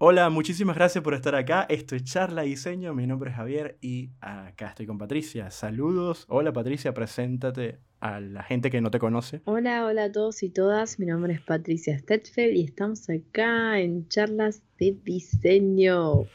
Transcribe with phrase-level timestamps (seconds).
[0.00, 1.66] Hola, muchísimas gracias por estar acá.
[1.68, 2.94] Esto es Charla Diseño.
[2.94, 5.50] Mi nombre es Javier y acá estoy con Patricia.
[5.50, 6.24] Saludos.
[6.28, 9.42] Hola Patricia, preséntate a la gente que no te conoce.
[9.44, 11.00] Hola, hola a todos y todas.
[11.00, 16.26] Mi nombre es Patricia Stetfeld y estamos acá en Charlas de Diseño.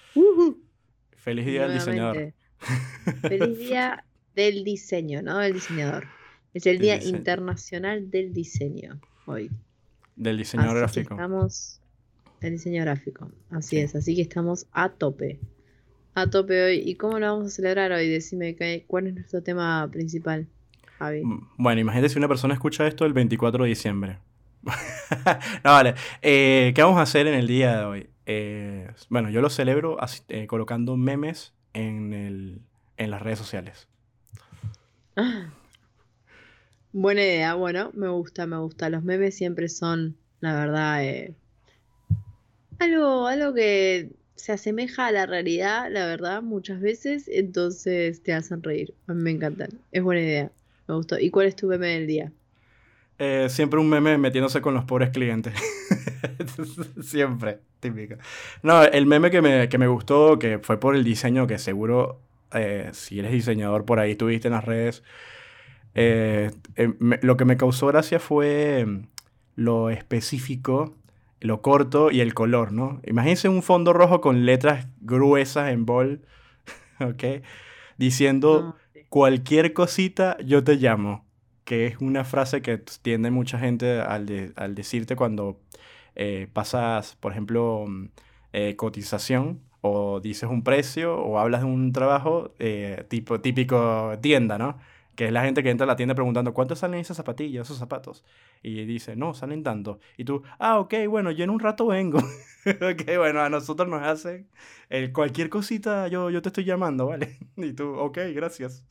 [1.16, 2.34] Feliz día del diseñador.
[3.21, 4.04] Feliz día
[4.36, 5.38] del diseño, ¿no?
[5.38, 6.04] Del diseñador.
[6.54, 9.50] Es el Día Internacional del Diseño hoy.
[10.18, 11.14] Del diseñador gráfico.
[11.14, 11.80] Estamos
[12.44, 13.32] el diseño gráfico.
[13.50, 15.39] Así es, así que estamos a tope.
[16.16, 16.84] A tope hoy.
[16.86, 18.08] ¿Y cómo lo vamos a celebrar hoy?
[18.08, 18.55] Decime
[18.88, 20.48] cuál es nuestro tema principal,
[21.00, 21.23] Javi.
[21.23, 24.20] Mm, bueno, imagínate si una persona escucha esto el 24 de diciembre.
[24.64, 25.95] no, vale.
[26.22, 28.09] Eh, ¿Qué vamos a hacer en el día de hoy?
[28.26, 29.98] Eh, bueno, yo lo celebro
[30.30, 32.62] eh, colocando memes en, el,
[32.98, 33.88] en las redes sociales.
[36.91, 38.89] Buena idea, bueno, me gusta, me gusta.
[38.89, 41.02] Los memes siempre son, la verdad,
[42.80, 48.61] algo, algo que se asemeja a la realidad, la verdad, muchas veces, entonces te hacen
[48.61, 48.94] reír.
[49.08, 49.70] Me encantan.
[49.92, 50.52] Es buena idea.
[50.88, 51.17] Me gustó.
[51.17, 52.31] ¿Y cuál es tu meme del día?
[53.20, 55.53] Eh, siempre un meme metiéndose con los pobres clientes.
[57.02, 58.16] siempre, típico.
[58.64, 62.19] No, el meme que me, que me, gustó, que fue por el diseño, que seguro,
[62.53, 65.03] eh, si eres diseñador por ahí, tuviste en las redes,
[65.95, 66.52] eh,
[67.22, 69.08] lo que me causó gracia fue mm,
[69.56, 70.95] lo específico
[71.44, 73.02] lo corto y el color, ¿no?
[73.05, 76.22] Imagínense un fondo rojo con letras gruesas en bol,
[77.02, 77.44] ¿ok?
[77.97, 78.77] Diciendo
[79.09, 81.25] cualquier cosita yo te llamo,
[81.66, 85.59] que es una frase que tiende mucha gente al, al decirte cuando
[86.16, 88.05] eh, pasas, por ejemplo, mm,
[88.53, 94.57] eh, cotización o dices un precio o hablas de un trabajo eh, tipo, típico tienda,
[94.57, 94.78] ¿no?
[95.16, 97.78] Que es la gente que entra a la tienda preguntando, ¿cuánto salen esas zapatillas, esos
[97.78, 98.23] zapatos?
[98.61, 100.00] Y dice, no, salen tanto.
[100.17, 102.17] Y tú, ah, ok, bueno, yo en un rato vengo.
[102.66, 104.47] ok, bueno, a nosotros nos hacen
[105.11, 107.38] cualquier cosita, yo, yo te estoy llamando, ¿vale?
[107.58, 108.86] y tú, ok, gracias.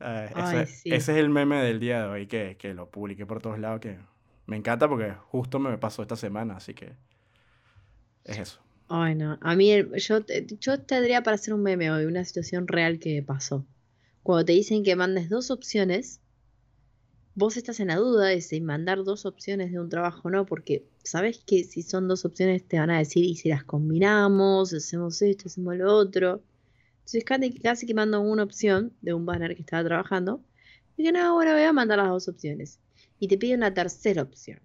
[0.00, 3.58] ese, ese, es el meme del día de hoy que, que lo publiqué por todos
[3.58, 3.98] lados, que
[4.46, 6.92] me encanta porque justo me pasó esta semana, así que
[8.24, 8.60] es eso.
[8.90, 9.38] Ay, no.
[9.42, 10.20] A mí, yo,
[10.60, 13.66] yo tendría para hacer un meme hoy, una situación real que pasó
[14.22, 16.20] cuando te dicen que mandes dos opciones,
[17.34, 20.44] vos estás en la duda de si mandar dos opciones de un trabajo o no,
[20.44, 24.72] porque sabes que si son dos opciones te van a decir, y si las combinamos,
[24.72, 26.42] hacemos esto, hacemos lo otro.
[26.98, 27.24] Entonces
[27.62, 30.42] casi, que mando una opción de un banner que estaba trabajando,
[30.96, 32.80] y que no, bueno, voy a mandar las dos opciones.
[33.20, 34.60] Y te pide una tercera opción.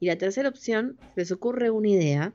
[0.00, 2.34] Y la tercera opción les ocurre una idea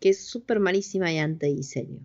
[0.00, 2.00] que es súper malísima y diseño.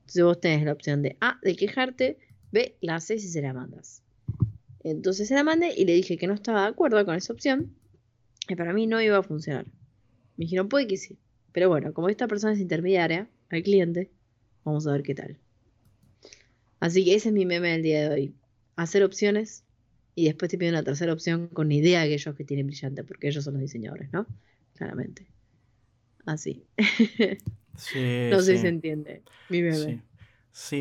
[0.00, 2.18] Entonces vos tenés la opción de A, de quejarte,
[2.52, 4.02] B, la haces y se la mandas.
[4.82, 7.74] Entonces se la mandé y le dije que no estaba de acuerdo con esa opción,
[8.48, 9.66] y para mí no iba a funcionar.
[10.36, 11.18] Me dijeron, puede que sí.
[11.52, 14.10] Pero bueno, como esta persona es intermediaria al cliente,
[14.64, 15.38] vamos a ver qué tal.
[16.80, 18.34] Así que ese es mi meme del día de hoy.
[18.76, 19.64] Hacer opciones
[20.14, 23.28] y después te piden una tercera opción con idea de aquellos que tienen brillante, porque
[23.28, 24.26] ellos son los diseñadores, ¿no?
[24.74, 25.26] Claramente.
[26.24, 26.64] Así.
[28.30, 29.22] no sé si se entiende.
[29.48, 29.76] Mi meme.
[29.76, 30.00] Sí,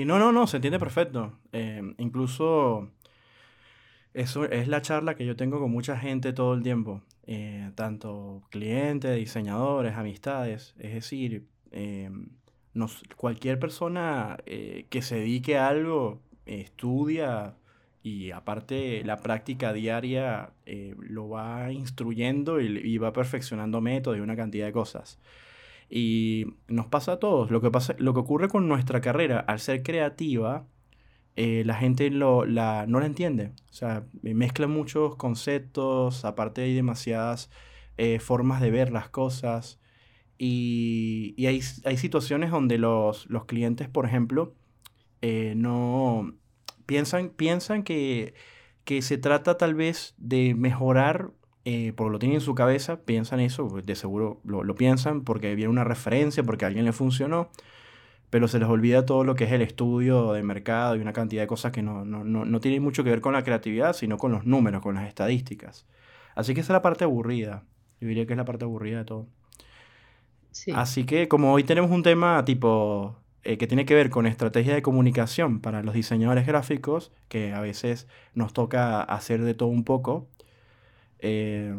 [0.06, 1.40] no, no, no, se entiende perfecto.
[1.52, 2.90] Em, incluso
[4.14, 8.44] eso es la charla que yo tengo con mucha gente todo el tiempo, eh, tanto
[8.50, 10.76] clientes, diseñadores, amistades.
[10.80, 12.30] Es decir, em,
[13.16, 17.56] cualquier persona eh, que se dedique a algo, estudia
[18.02, 24.36] y aparte la práctica diaria eh, lo va instruyendo y va perfeccionando métodos y una
[24.36, 25.20] cantidad de cosas.
[25.90, 27.52] Y nos pasa a todos.
[27.52, 30.68] Lo que, pasa, lo que ocurre con nuestra carrera, al ser creativa,
[31.36, 33.54] eh, la gente lo, la, no la entiende.
[33.70, 37.50] O sea, mezcla muchos conceptos, aparte hay demasiadas
[37.98, 39.80] eh, formas de ver las cosas.
[40.38, 44.56] Y, y hay, hay, situaciones donde los, los, clientes, por ejemplo,
[45.22, 46.34] eh, no
[46.86, 48.34] piensan, piensan que,
[48.86, 51.32] que se trata tal vez de mejorar
[51.66, 55.24] eh, porque lo tienen en su cabeza, piensan eso, pues, de seguro lo, lo, piensan
[55.24, 57.50] porque viene una referencia, porque a alguien le funcionó,
[58.30, 61.44] pero se les olvida todo lo que es el estudio de mercado y una cantidad
[61.44, 64.18] de cosas que no, no, no, no tienen mucho que ver con la creatividad, sino
[64.18, 65.86] con los números, con las estadísticas.
[66.36, 67.64] Así que esa es la parte aburrida.
[68.00, 69.28] Yo diría que es la parte aburrida de todo.
[70.52, 70.72] Sí.
[70.74, 74.74] Así que como hoy tenemos un tema tipo eh, que tiene que ver con estrategia
[74.74, 79.84] de comunicación para los diseñadores gráficos, que a veces nos toca hacer de todo un
[79.84, 80.28] poco,
[81.20, 81.74] eh,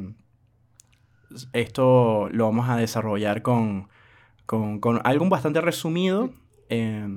[1.52, 3.88] esto lo vamos a desarrollar con,
[4.46, 6.30] con, con algo bastante resumido.
[6.68, 7.08] Eh,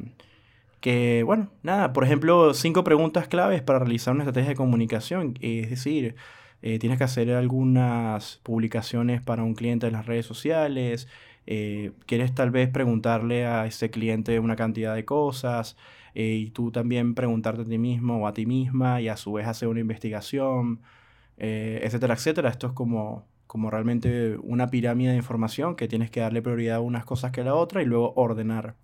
[0.80, 5.36] que, bueno, nada, por ejemplo, cinco preguntas claves para realizar una estrategia de comunicación.
[5.40, 6.16] Es decir,
[6.62, 11.08] eh, tienes que hacer algunas publicaciones para un cliente en las redes sociales,
[11.46, 15.76] quieres tal vez preguntarle a ese cliente una cantidad de cosas
[16.14, 19.48] y tú también preguntarte a ti mismo o a ti misma y a su vez
[19.48, 20.80] hacer una investigación,
[21.38, 22.50] eh, etcétera, etcétera.
[22.50, 26.82] Esto es como, como realmente una pirámide de información que tienes que darle prioridad a
[26.82, 28.76] unas cosas que a la otra y luego ordenar.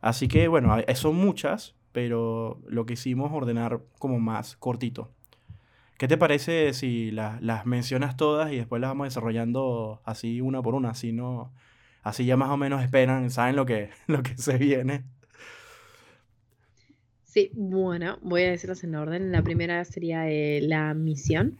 [0.00, 5.10] Así que bueno, son muchas, pero lo que hicimos ordenar como más cortito.
[5.96, 10.74] ¿Qué te parece si las mencionas todas y después las vamos desarrollando así una por
[10.74, 10.90] una?
[10.90, 11.52] Así, no,
[12.02, 15.04] así ya más o menos esperan, saben lo que, lo que se viene.
[17.22, 19.32] Sí, bueno, voy a decirlas en orden.
[19.32, 21.58] La primera sería eh, la misión,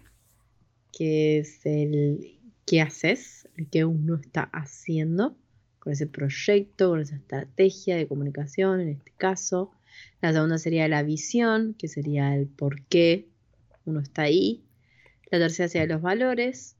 [0.96, 5.36] que es el qué haces, el que uno está haciendo
[5.78, 9.72] con ese proyecto, con esa estrategia de comunicación en este caso.
[10.22, 13.28] La segunda sería la visión, que sería el por qué
[13.84, 14.64] uno está ahí.
[15.30, 16.76] La tercera sería los valores.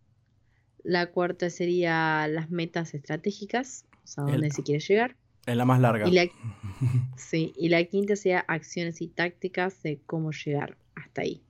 [0.83, 5.17] La cuarta sería las metas estratégicas, o sea, dónde se quiere llegar.
[5.47, 6.09] Es la más larga.
[6.09, 6.27] Y la,
[7.17, 11.43] sí, y la quinta sería acciones y tácticas de cómo llegar hasta ahí.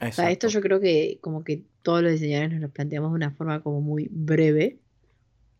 [0.00, 3.16] O sea, esto yo creo que como que todos los diseñadores nos lo planteamos de
[3.16, 4.78] una forma como muy breve,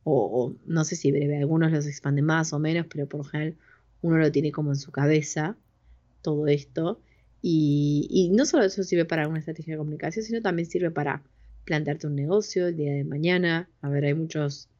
[0.04, 3.56] o, no sé si breve, algunos los expanden más o menos, pero por lo general
[4.02, 5.56] uno lo tiene como en su cabeza,
[6.22, 7.00] todo esto,
[7.42, 11.22] y, no solo eso sirve para una estrategia de comunicación, sino también sirve para
[11.66, 13.68] plantearte un negocio el día de mañana.
[13.82, 14.70] A ver, hay muchos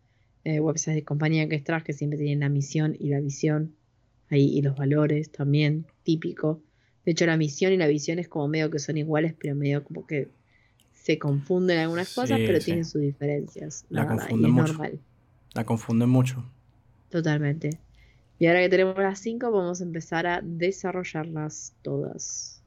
[0.45, 3.75] eh, websites de compañía que estás que siempre tienen la misión y la visión
[4.31, 6.63] ahí y los valores también, típico.
[7.05, 9.85] De hecho, la misión y la visión es como medio que son iguales, pero medio
[9.85, 10.31] como que
[11.05, 13.85] se confunden algunas cosas, pero tienen sus diferencias.
[13.91, 14.73] La, confunden mucho.
[14.73, 14.99] normal.
[15.53, 16.43] La confunden mucho.
[17.11, 17.79] Totalmente.
[18.39, 22.63] Y ahora que tenemos las cinco, vamos a empezar a desarrollarlas todas.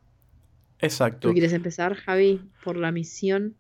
[0.78, 1.30] Exacto.
[1.30, 3.56] ¿Tú quieres empezar, Javi, por la misión?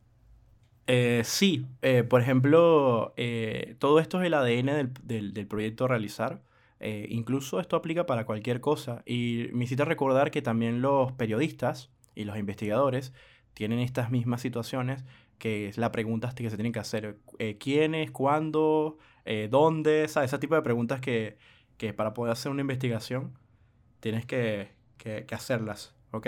[0.85, 6.43] Eh, sí, eh, por ejemplo, eh, todo esto es el ADN del, proyecto a realizar.
[6.79, 9.01] incluso esto aplica para cualquier cosa.
[9.07, 13.11] Y me hiciste recordar que también los periodistas y los investigadores
[13.57, 15.03] tienen estas mismas situaciones,
[15.39, 17.17] que es la pregunta que se tienen que hacer.
[17.59, 18.11] ¿Quiénes?
[18.11, 18.99] ¿Cuándo?
[19.49, 20.03] ¿Dónde?
[20.03, 21.37] ese tipo de preguntas que,
[21.95, 23.33] para poder hacer una investigación
[23.99, 24.69] tienes que,
[24.99, 25.95] que, que hacerlas.
[26.11, 26.27] ¿Ok?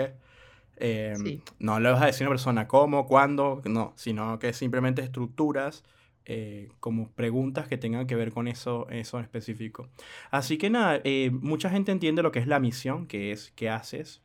[0.80, 5.02] Em, no le vas a decir a una persona cómo, cuándo, no, sino que simplemente
[5.02, 5.84] estructuras
[6.24, 9.88] eh, como preguntas que tengan que ver con eso, eso en específico.
[10.32, 13.68] Así que nada, eh, mucha gente entiende lo que es la misión, que es qué
[13.68, 14.20] haces.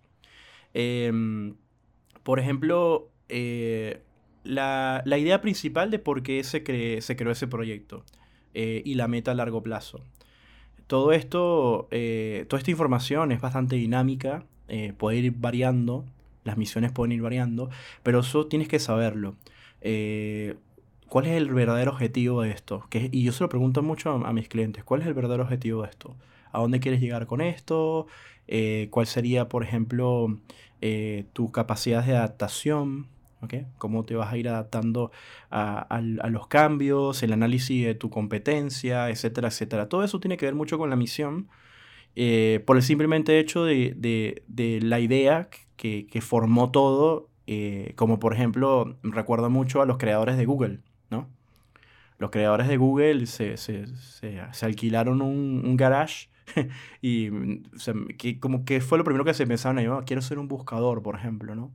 [2.25, 4.01] Por ejemplo, eh,
[4.43, 6.61] la, idea principal de por qué se,
[7.01, 8.03] se creó ese proyecto
[8.53, 10.01] y la meta a largo plazo.
[10.87, 14.45] Todo esto, toda esta información es bastante dinámica,
[14.97, 16.05] puede ir variando
[16.45, 17.69] las misiones pueden ir variando,
[18.03, 19.35] pero eso tienes que saberlo.
[19.81, 20.55] Eh,
[21.09, 22.85] ¿Cuál es el verdadero objetivo de esto?
[22.93, 25.89] y yo se lo pregunto mucho a, mis clientes, ¿cuál es el verdadero objetivo de
[25.89, 26.15] esto?
[26.51, 28.07] ¿A dónde quieres llegar con esto?
[28.47, 30.39] Eh, ¿Cuál sería, por ejemplo,
[30.87, 33.07] eh, tu capacidad de adaptación?
[33.79, 35.11] ¿Cómo te vas a ir adaptando
[35.49, 35.99] a,
[36.29, 39.89] los cambios, el análisis de tu competencia, etcétera, etcétera?
[39.89, 41.47] Todo eso tiene que ver mucho con la misión.
[42.65, 44.43] por el simplemente hecho de,
[44.83, 50.45] la idea que, formó todo, eh, como por ejemplo, recuerdo mucho a los creadores de
[50.45, 51.27] Google, ¿no?
[52.19, 53.55] Los creadores de Google se,
[54.61, 56.29] alquilaron un, garage
[57.01, 57.29] y
[58.17, 61.15] que, como que fue lo primero que se pensaron, yo quiero ser un buscador, por
[61.15, 61.71] ejemplo, ¿no?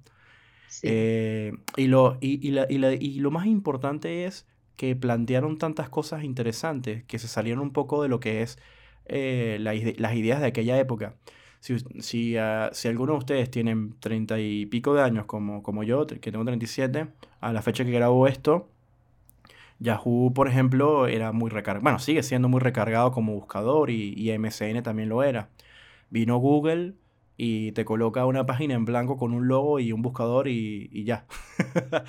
[0.83, 4.47] Eh, y, lo, y, lo más importante es
[4.77, 8.59] que plantearon tantas cosas interesantes que se salieron un poco de lo que es
[9.07, 11.17] eh, las ideas de aquella época
[11.61, 15.85] si, si, uh, si alguno de ustedes tienen treinta y pico de años como, como
[15.85, 17.07] yo, que tengo 37,
[17.41, 18.71] a la fecha que grabo esto,
[19.81, 24.31] Yahoo, por ejemplo, era muy recargado, bueno, sigue siendo muy recargado como buscador y, y
[24.39, 25.49] MSN también lo era.
[26.11, 26.95] Vino Google
[27.39, 31.05] y te coloca una página en blanco con un logo y un buscador y, y
[31.05, 31.25] ya.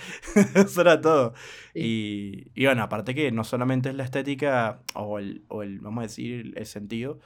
[0.56, 1.34] Eso era todo.
[1.74, 6.00] Y, y, bueno, aparte que no solamente es la estética o el, o el vamos
[6.00, 7.20] a decir, el sentido,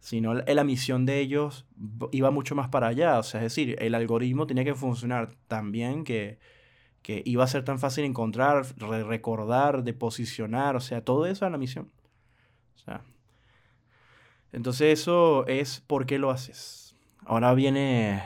[0.00, 1.66] sino la misión de ellos
[2.10, 3.20] iba mucho más para allá.
[3.20, 6.40] O sea, es decir, el algoritmo tenía que funcionar tan bien que,
[7.24, 11.58] iba a ser tan fácil encontrar, recordar, de posicionar, o sea, todo eso era la
[11.58, 11.90] misión.
[12.74, 13.02] O sea,
[14.52, 16.96] entonces eso es por qué lo haces.
[17.24, 18.22] Ahora viene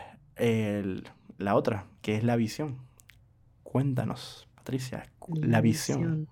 [1.38, 2.78] la otra, que es la visión.
[3.62, 6.28] Cuéntanos, Patricia, la, visión.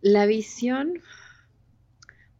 [0.00, 1.00] La visión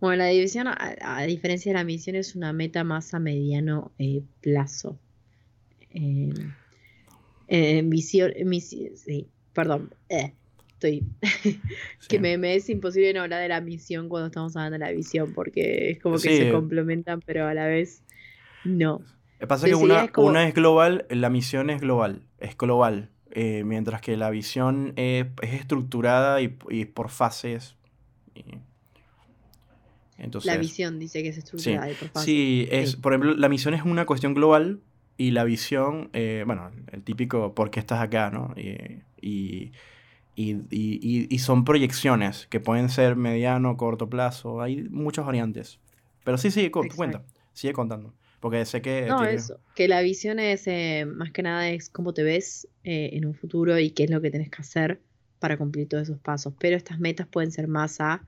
[0.01, 4.23] bueno, la división, a, diferencia de la misión, es una meta más a mediano eh,
[4.41, 4.99] plazo.
[5.91, 6.33] Eh,
[7.85, 8.33] visión,
[8.97, 9.93] sí, perdón.
[10.09, 10.35] Eh.
[10.73, 11.05] estoy.
[12.09, 15.33] que me, es imposible no hablar de la misión cuando estamos hablando de la visión,
[15.35, 18.03] porque es como que se complementan, pero a la vez
[18.65, 19.03] no.
[19.49, 24.29] Pasa que una, es global, la misión es global, es global, eh, mientras que la
[24.31, 27.77] visión es, estructurada y, por fases.
[30.45, 32.25] la visión dice que es estructurada y por fases.
[32.27, 34.81] Sí, es, por ejemplo, la misión es una cuestión global
[35.21, 38.55] y la visión, eh, bueno, el típico por qué estás acá, ¿no?
[38.57, 39.03] y,
[40.35, 45.79] y, son proyecciones que pueden ser mediano, corto plazo, hay muchas variantes.
[46.25, 47.23] Pero sí, sí, cuenta,
[47.53, 48.15] sigue contando.
[48.41, 49.05] Porque sé que...
[49.09, 53.11] No, eso, que la visión es, eh, más que nada, es cómo te ves eh,
[53.13, 55.03] en un futuro y qué es lo que tienes que hacer
[55.39, 56.55] para cumplir todos esos pasos.
[56.59, 58.25] Pero estas metas pueden ser más a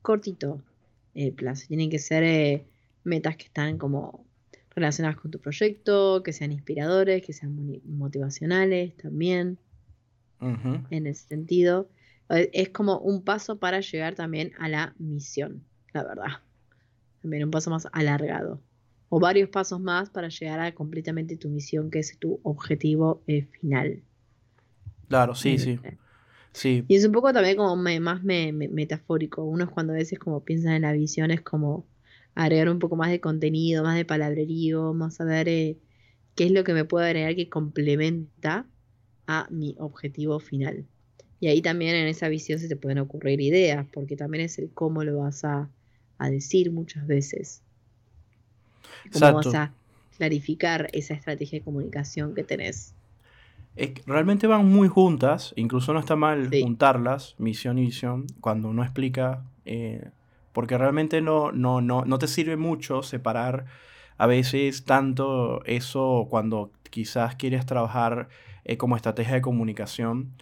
[0.00, 0.62] cortito
[1.14, 1.66] eh, plazo.
[1.68, 2.64] Tienen que ser
[3.04, 4.24] metas que están como
[4.74, 9.58] relacionadas con tu proyecto, que sean inspiradores, que sean motivacionales también
[10.90, 11.88] en ese sentido.
[12.30, 16.40] Eh, es como un paso para llegar también a la misión, la verdad.
[17.20, 18.60] También un paso más alargado.
[19.08, 23.46] O varios pasos más para llegar a completamente tu misión, que es tu objetivo eh,
[23.60, 24.02] final.
[25.08, 25.78] Claro, sí, sí.
[26.52, 26.84] sí.
[26.88, 29.44] Y es un poco también como más metafórico.
[29.44, 31.84] Uno es cuando a veces como piensan en la visión, es como
[32.34, 35.78] agregar un poco más de contenido, más de palabrerío, más saber eh,
[36.34, 38.66] qué es lo que me puede agregar que complementa
[39.26, 40.86] a mi objetivo final.
[41.40, 44.70] Y ahí también en esa visión se te pueden ocurrir ideas, porque también es el
[44.70, 45.68] cómo lo vas a,
[46.30, 47.62] decir muchas veces.
[49.12, 49.74] Cómo vas a
[50.16, 52.94] clarificar esa estrategia de comunicación que tenés.
[54.06, 59.42] realmente van muy juntas, incluso no está mal juntarlas, misión y visión, cuando uno explica,
[59.64, 60.10] eh,
[60.52, 63.66] porque realmente no, no, no, no te sirve mucho separar
[64.18, 68.28] a veces tanto eso cuando quizás quieres trabajar
[68.64, 70.34] eh, como estrategia de comunicación.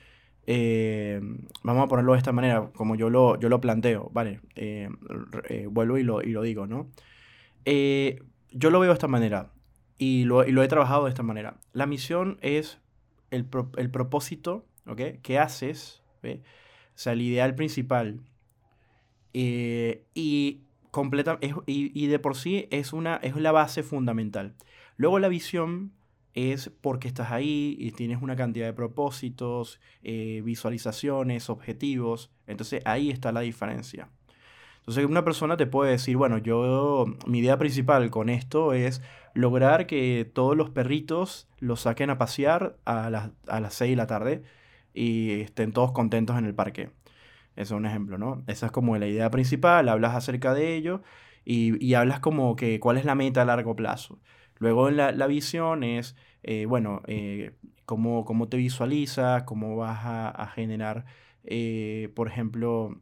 [0.46, 1.20] Eh,
[1.62, 4.40] vamos a ponerlo de esta manera, como yo lo, yo lo planteo, ¿vale?
[4.56, 4.88] Eh,
[5.70, 6.90] vuelvo y lo, y lo, digo, ¿no?
[7.64, 9.52] yo lo veo de esta manera
[9.96, 11.56] y lo, y lo, he trabajado de esta manera.
[11.72, 12.80] La misión es
[13.30, 15.00] el, el propósito, ¿ok?
[15.22, 16.02] ¿Qué haces?
[16.22, 16.28] O
[16.96, 18.20] sea, el ideal principal.
[19.32, 20.60] Y,
[20.90, 24.54] completa, y, de por sí es, una, es la base fundamental.
[24.96, 25.92] Luego la visión
[26.34, 32.30] es porque estás ahí y tienes una cantidad de propósitos, eh, visualizaciones, objetivos.
[32.46, 34.08] Entonces ahí está la diferencia.
[34.78, 39.02] Entonces una persona te puede decir, bueno, yo, mi idea principal con esto es
[39.34, 43.96] lograr que todos los perritos los saquen a pasear a las, a las 6 de
[43.96, 44.42] la tarde
[44.94, 46.90] y estén todos contentos en el parque.
[47.60, 48.42] Eso es un ejemplo, ¿no?
[48.46, 51.02] Esa es como la idea principal, hablas acerca de ello
[51.44, 54.18] y, y hablas como que cuál es la meta a largo plazo.
[54.60, 57.52] Luego la, la visión es, eh, bueno, eh,
[57.86, 61.06] cómo, cómo, te visualizas, cómo vas a, generar,
[61.44, 62.98] eh, por ejemplo,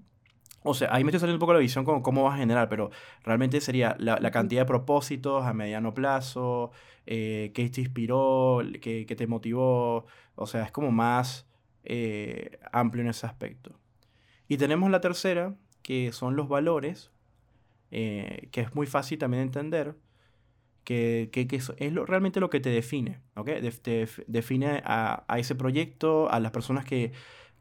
[0.63, 2.69] o sea, ahí me estoy saliendo un poco la visión como cómo vas a generar,
[2.69, 2.91] pero
[3.25, 6.71] realmente sería la, la cantidad de propósitos a mediano plazo,
[7.07, 11.47] qué te inspiró, qué, qué, te motivó, o sea, es como más
[12.73, 13.79] amplio en ese aspecto.
[14.49, 17.11] Y tenemos la tercera, que son los valores,
[17.91, 19.95] que es muy fácil también entender
[20.89, 23.21] que, que, es, lo, realmente lo que te define,
[23.83, 27.13] te define a, a, ese proyecto, a las personas que,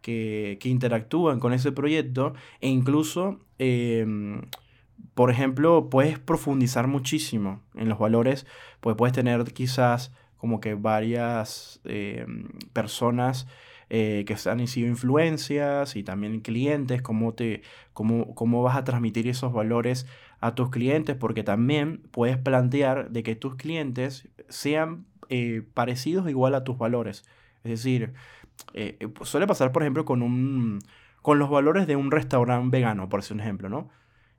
[0.02, 4.44] que, que interactúan con ese proyecto e incluso, em,
[5.14, 8.48] por ejemplo, puedes profundizar muchísimo en los valores,
[8.80, 13.46] pues puedes tener quizás como que varias em, personas
[13.90, 17.62] eh, que han sido influencias y también clientes, cómo, te,
[17.94, 20.06] cómo, cómo vas a transmitir esos valores
[20.42, 26.54] a tus clientes, porque también puedes plantear de que tus clientes sean eh, parecidos igual
[26.54, 27.24] a tus valores.
[27.64, 28.14] Es decir,
[28.74, 30.80] eh, suele pasar, por ejemplo, con, un,
[31.22, 33.90] con los valores de un restaurante vegano, por decir un ejemplo, ¿no?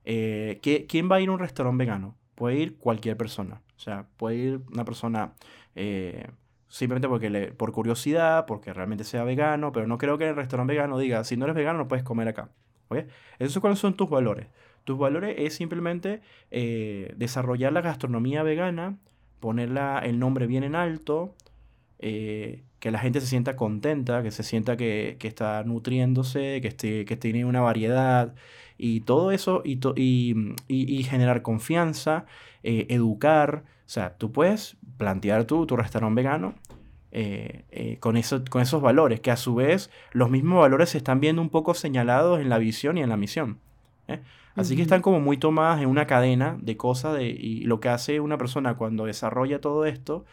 [0.05, 2.17] ¿Quién va a ir a un restaurante vegano?
[2.35, 3.63] Puede ir cualquier persona.
[3.77, 5.33] O sea, puede ir una persona
[6.69, 10.75] simplemente porque le, por curiosidad, porque realmente sea vegano, pero no creo que el restaurante
[10.75, 12.51] vegano diga, si no eres vegano no puedes comer acá.
[12.89, 13.05] ¿Ok?
[13.39, 14.47] Esos cuáles son tus valores.
[14.85, 18.97] Tus valores es simplemente eh, desarrollar la gastronomía vegana,
[19.41, 21.35] ponerla el nombre bien en alto,
[21.99, 26.69] eh, que la gente se sienta contenta, que se sienta que, que está nutriéndose, que,
[26.69, 28.35] esté, que tiene una variedad
[28.77, 32.27] y todo eso y, y, y, generar confianza,
[32.63, 33.65] eh, educar.
[33.87, 36.55] O sea, tú puedes plantear tu, tu restaurante vegano
[37.11, 40.99] eh, eh, con, eso, con esos valores, que a su vez los mismos valores se
[40.99, 43.59] están viendo un poco señalados en la visión y en la misión.
[44.09, 44.21] ¿eh?
[44.55, 47.89] Así que están como muy tomadas en una cadena de cosas de, y lo que
[47.89, 50.27] hace una persona cuando desarrolla todo esto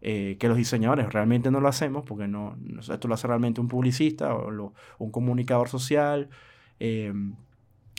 [0.00, 3.66] eh, que los diseñadores realmente no lo hacemos, porque no, esto lo hace realmente un
[3.66, 6.28] publicista o un comunicador social.
[6.78, 7.12] Eh,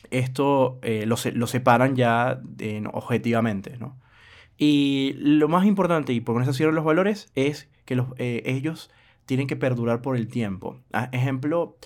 [0.10, 2.42] esto eh, lo, separan ya
[2.94, 3.98] objetivamente, ¿no?
[4.58, 8.90] Y lo más importante, y por eso cierro los valores, es que los, ellos
[9.26, 10.80] tienen que perdurar por el tiempo.
[10.94, 11.78] Ah, ejemplo,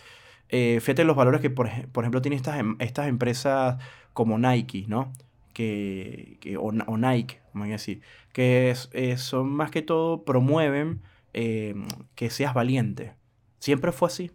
[0.50, 3.78] fíjate los valores que, por, ejemplo, tienen estas, em, estas empresas
[4.14, 5.12] como Nike, ¿no?
[5.54, 11.02] Que, o Nike, vamos a decir, que eh, son más que todo, promueven
[11.34, 11.76] eh,
[12.16, 13.14] que seas valiente.
[13.60, 14.32] Siempre fue así.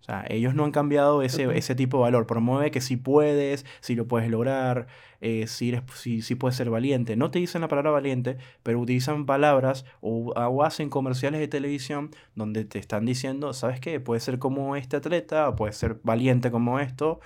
[0.00, 2.28] O sea, ellos no han cambiado ese, ese tipo de valor.
[2.28, 4.86] Promueve que si puedes, si lo puedes lograr,
[5.20, 5.74] eh, si,
[6.22, 7.16] si, puedes ser valiente.
[7.16, 12.10] No te dicen la palabra valiente, pero utilizan palabras o, o, hacen comerciales de televisión
[12.36, 13.98] donde te están diciendo, ¿sabes qué?
[13.98, 17.18] Puedes ser como este atleta, o puedes ser valiente como esto,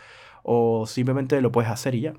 [0.42, 2.14] o simplemente lo puedes hacer y ya.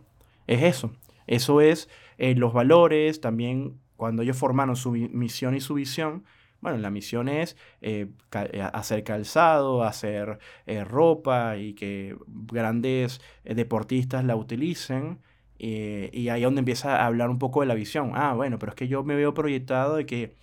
[0.46, 0.92] Es eso.
[1.26, 1.90] Eso es
[2.36, 6.24] los valores, también cuando ellos formaron su misión y su visión,
[6.62, 14.24] bueno, la misión es eh, eh, hacer calzado, hacer eh, ropa y que grandes deportistas
[14.24, 15.20] la utilicen.
[15.60, 18.12] y ahí es donde empieza a hablar un poco de la visión.
[18.16, 20.36] Ah, bueno, pero es que yo me veo proyectado de que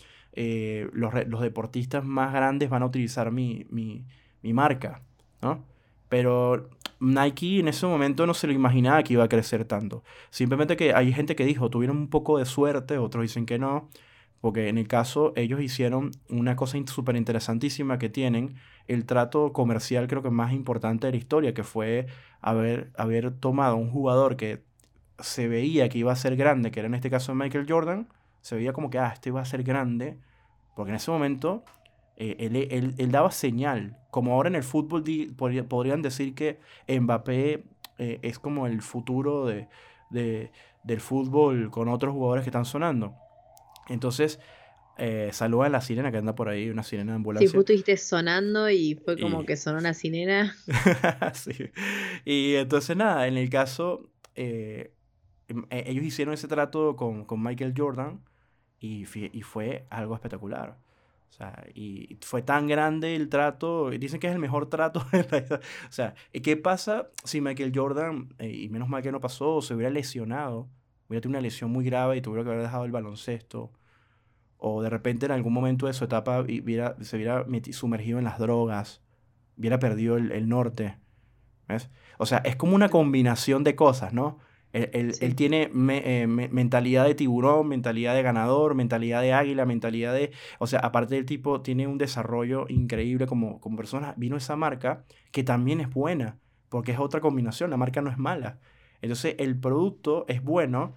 [0.92, 4.04] los, los, deportistas más grandes van a utilizar mi, mi,
[4.42, 5.02] mi marca,
[5.42, 5.64] ¿no?
[6.08, 10.02] Pero Nike en ese momento no se lo imaginaba que iba a crecer tanto.
[10.30, 13.88] Simplemente que hay gente que dijo, tuvieron un poco de suerte, otros dicen que no,
[14.40, 20.08] porque en el caso ellos hicieron una cosa súper interesantísima que tienen, el trato comercial
[20.08, 22.06] creo que más importante de la historia, que fue
[22.40, 24.62] haber, haber tomado un jugador que
[25.20, 28.08] se veía que iba a ser grande, que era en este caso Michael Jordan,
[28.40, 30.18] se veía como que, ah, este iba a ser grande,
[30.74, 31.64] porque en ese momento
[32.16, 33.96] eh, él, daba señal.
[34.18, 35.04] Como ahora en el fútbol
[35.36, 36.58] podrían decir que
[36.88, 37.62] Mbappé
[37.98, 39.68] eh, es como el futuro de,
[40.10, 43.14] del fútbol con otros jugadores que están sonando.
[43.88, 44.40] Entonces,
[44.96, 47.48] eh, saluda a la sirena que anda por ahí, una sirena de ambulancia.
[47.48, 50.52] Sí, justo dijiste sonando y fue como que sonó una sirena.
[51.34, 51.70] sí.
[52.24, 54.88] Y entonces, nada, en el caso, em,
[55.70, 58.20] e, ellos hicieron ese trato con, Michael Jordan
[58.80, 60.76] y, y fue algo espectacular.
[61.28, 65.06] O sea, y fue tan grande el trato, dicen que es el mejor trato
[65.88, 69.74] O sea, ¿qué pasa si Michael Jordan, eh, y menos mal que no pasó, se
[69.74, 70.68] hubiera lesionado,
[71.08, 73.72] hubiera tenido una lesión muy grave y tuviera que haber dejado el baloncesto?
[74.56, 79.02] O de repente en algún momento de su etapa se hubiera sumergido en las drogas,
[79.56, 80.98] hubiera perdido el, el norte.
[81.68, 81.90] ¿Ves?
[82.18, 84.38] O sea, es como una combinación de cosas, ¿no?
[84.72, 90.32] Él, tiene eh, mentalidad de tiburón, mentalidad de ganador, mentalidad de águila, mentalidad de...
[90.58, 94.14] O sea, aparte del tipo, tiene un desarrollo increíble como, como persona.
[94.18, 98.18] Vino esa marca que también es buena, porque es otra combinación, la marca no es
[98.18, 98.58] mala.
[99.00, 100.96] Entonces, el producto es bueno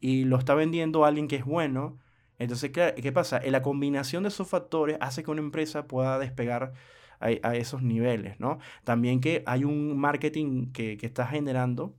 [0.00, 1.98] y lo está vendiendo alguien que es bueno.
[2.38, 3.40] Entonces, ¿qué, pasa?
[3.44, 6.72] La combinación de esos factores hace que una empresa pueda despegar
[7.18, 8.58] a, esos niveles, ¿no?
[8.84, 11.96] También que hay un marketing que, que está generando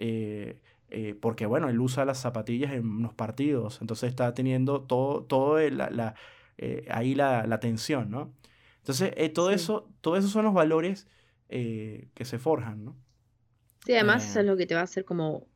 [0.00, 0.58] eh,
[0.88, 5.60] eh, porque bueno, él usa las zapatillas en los partidos, entonces está teniendo todo, todo
[5.68, 6.14] la,
[6.56, 8.32] eh, ahí la, la, tensión, ¿no?
[8.78, 11.06] Entonces, todo, eso, todo eso son los valores
[11.50, 12.96] que se forjan, ¿no?
[13.84, 15.46] Sí, además eso es lo que te va a hacer como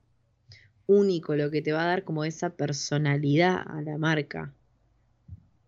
[0.87, 4.53] único, lo que te va a dar como esa personalidad a la marca.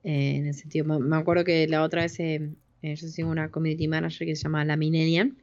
[0.03, 4.37] en ese sentido, me, acuerdo que la otra vez yo sigo una community manager que
[4.37, 5.39] se llama La Minenian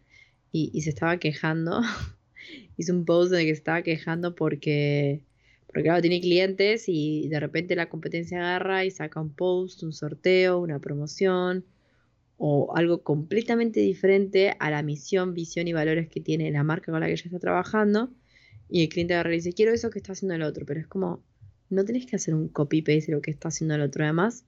[0.52, 1.82] y, y se estaba quejando
[2.77, 5.23] hizo un post en el que estaba quejando porque,
[5.67, 9.93] porque claro, tiene clientes y de repente la competencia agarra y saca un post, un
[9.93, 11.65] sorteo, una promoción
[12.38, 16.99] o algo completamente diferente a la misión, visión y valores que tiene la marca con
[16.99, 18.09] la que ella está trabajando.
[18.69, 20.88] Y el cliente agarra y dice, quiero eso que está haciendo el otro, pero es
[20.88, 21.23] como,
[21.69, 24.03] no tenés que hacer un copy-paste de lo que está haciendo el otro.
[24.03, 24.45] Además,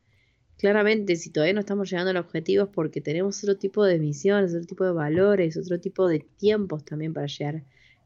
[0.58, 4.54] claramente, si todavía no estamos llegando a los objetivos porque tenemos otro tipo de misiones,
[4.54, 7.64] otro tipo de valores, otro tipo de tiempos también para llegar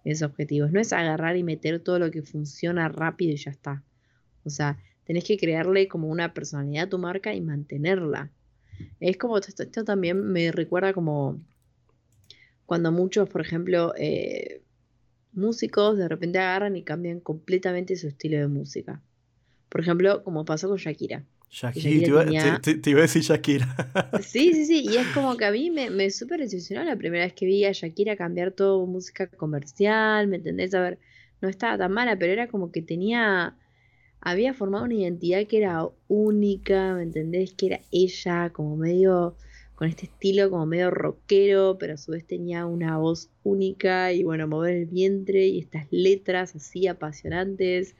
[0.09, 0.71] esos objetivos.
[0.71, 3.83] No es agarrar y meter todo lo que funciona rápido y ya está.
[4.43, 8.31] O sea, tenés que crearle como una personalidad a tu marca y mantenerla.
[8.99, 11.39] Es como, esto, también me recuerda como
[12.65, 14.61] cuando muchos, por ejemplo, eh,
[15.33, 19.01] músicos de repente agarran y cambian completamente su estilo de música.
[19.69, 21.25] Por ejemplo, como pasó con Shakira.
[21.49, 23.67] Shakira, te, iba, a decir Shakira.
[24.21, 27.23] Sí, sí, sí, y es como que a mí me, me súper decepcionó la primera
[27.25, 30.73] vez que vi a Shakira cambiar todo música comercial, ¿me entendés?
[30.75, 30.99] A ver,
[31.41, 33.55] no estaba tan mala, pero era como que tenía,
[34.21, 37.53] había formado una identidad que era única, ¿me entendés?
[37.53, 39.35] Que era ella, como medio,
[39.73, 44.23] con este estilo como medio rockero, pero a su vez tenía una voz única y
[44.23, 47.95] bueno, mover el vientre y estas letras así apasionantes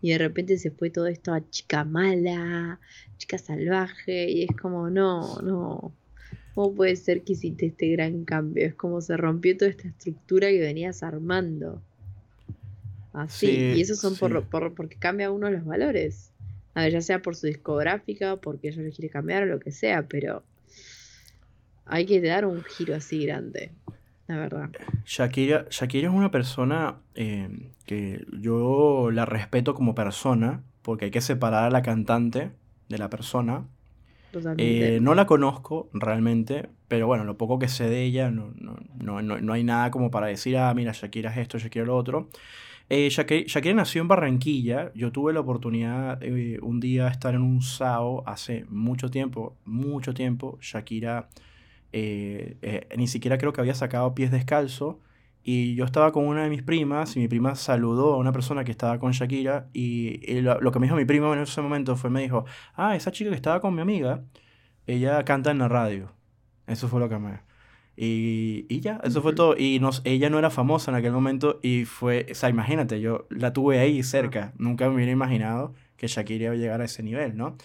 [0.00, 2.80] Y de repente se fue todo esto a chica mala,
[3.16, 5.92] chica salvaje, y es como, no, no.
[6.54, 8.66] ¿Cómo puede ser que hiciste este gran cambio?
[8.66, 11.82] Es como se rompió toda esta estructura que venías armando.
[13.12, 13.72] Así.
[13.76, 16.30] y eso son por, por, porque cambia uno los valores.
[16.74, 19.72] A ver, ya sea por su discográfica, porque ella le quiere cambiar o lo que
[19.72, 20.44] sea, pero
[21.88, 23.72] hay que dar un giro así grande,
[24.28, 24.70] la verdad.
[25.04, 31.20] Shakira, Shakira es una persona eh, que yo la respeto como persona, porque hay que
[31.20, 32.52] separar a la cantante
[32.88, 33.66] de la persona.
[34.58, 38.76] Eh, no la conozco realmente, pero bueno, lo poco que sé de ella, no, no,
[39.00, 41.96] no, no, hay nada como para decir, ah, mira, Shakira es esto, Shakira es lo
[41.96, 42.28] otro.
[42.90, 44.92] Eh, Shakira, nació en Barranquilla.
[44.94, 49.56] Yo tuve la oportunidad eh, un día de estar en un SAO hace mucho tiempo,
[49.64, 50.58] mucho tiempo.
[50.60, 51.28] Shakira
[51.92, 55.00] eh, ni siquiera creo que había sacado pies descalzo.
[55.42, 58.64] Y yo estaba con una de mis primas y mi prima saludó a una persona
[58.64, 61.96] que estaba con Shakira y, lo, lo, que me dijo mi prima en ese momento
[61.96, 64.24] fue, me dijo, ah, esa chica que estaba con mi amiga,
[64.86, 66.12] ella canta en la radio.
[66.66, 67.40] Eso fue lo que me...
[67.96, 69.56] Y, y ya, eso fue todo.
[69.56, 73.26] Y nos, ella no era famosa en aquel momento y fue, o sea, imagínate, yo
[73.30, 74.52] la tuve ahí cerca.
[74.56, 77.56] Nunca me hubiera imaginado que Shakira iba a llegar a ese nivel, ¿no?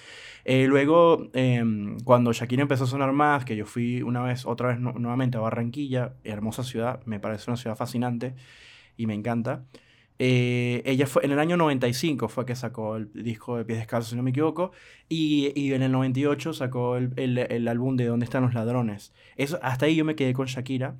[0.43, 4.69] Eh, luego, em, cuando Shakira empezó a sonar más, que yo fui una vez, otra
[4.69, 8.35] vez nuevamente a Barranquilla, hermosa ciudad, me parece una ciudad fascinante
[8.97, 9.63] y me encanta.
[10.19, 14.11] Eh, ella fue en el año 95 fue que sacó el disco de Pies Descalzos,
[14.11, 14.71] si no me equivoco,
[15.09, 19.13] y, y en el 98 sacó el, el, el, álbum de ¿Dónde están los ladrones?
[19.37, 20.95] Eso, hasta ahí yo me quedé con Shakira,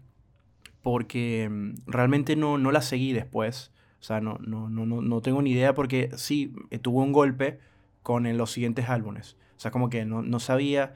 [0.82, 3.72] porque mm, realmente no, no la seguí después.
[4.04, 7.60] O sea, no, no, no, no tengo ni idea porque sí, eh, tuvo un golpe
[8.02, 9.38] con los siguientes álbumes.
[9.56, 10.94] O sea, como que no, no sabía,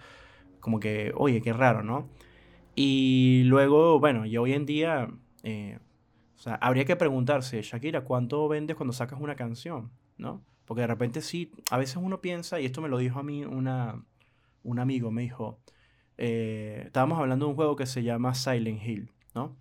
[0.60, 2.10] como que, oye, qué raro, ¿no?
[2.76, 5.10] Y luego, bueno, y hoy en día...
[5.44, 5.80] Eh,
[6.36, 9.90] o sea, habría que preguntarse, Shakira, ¿cuánto vendes cuando sacas una canción?
[10.18, 10.44] ¿No?
[10.66, 13.46] Porque de repente sí, a veces uno piensa, y esto me lo dijo a mí
[13.46, 14.04] una,
[14.64, 15.62] un amigo, me dijo,
[16.18, 19.56] eh, estábamos hablando de un juego que se llama Silent Hill, ¿no?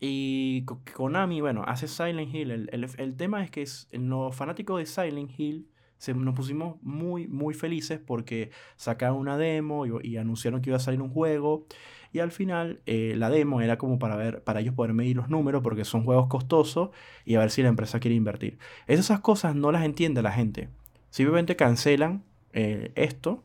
[0.00, 2.50] Y Konami, bueno, hace Silent Hill.
[2.50, 7.26] El, el, tema es que es, los fanáticos de Silent Hill se, nos pusimos muy,
[7.26, 11.66] muy felices porque sacaron una demo y, anunciaron que iba a salir un juego.
[12.12, 15.28] Y al final eh, la demo era como para ver, para ellos poder medir los
[15.28, 16.90] números porque son juegos costosos
[17.24, 18.58] y a ver si la empresa quiere invertir.
[18.86, 20.68] Esas cosas no las entiende la gente.
[21.10, 23.42] Simplemente cancelan eh, esto.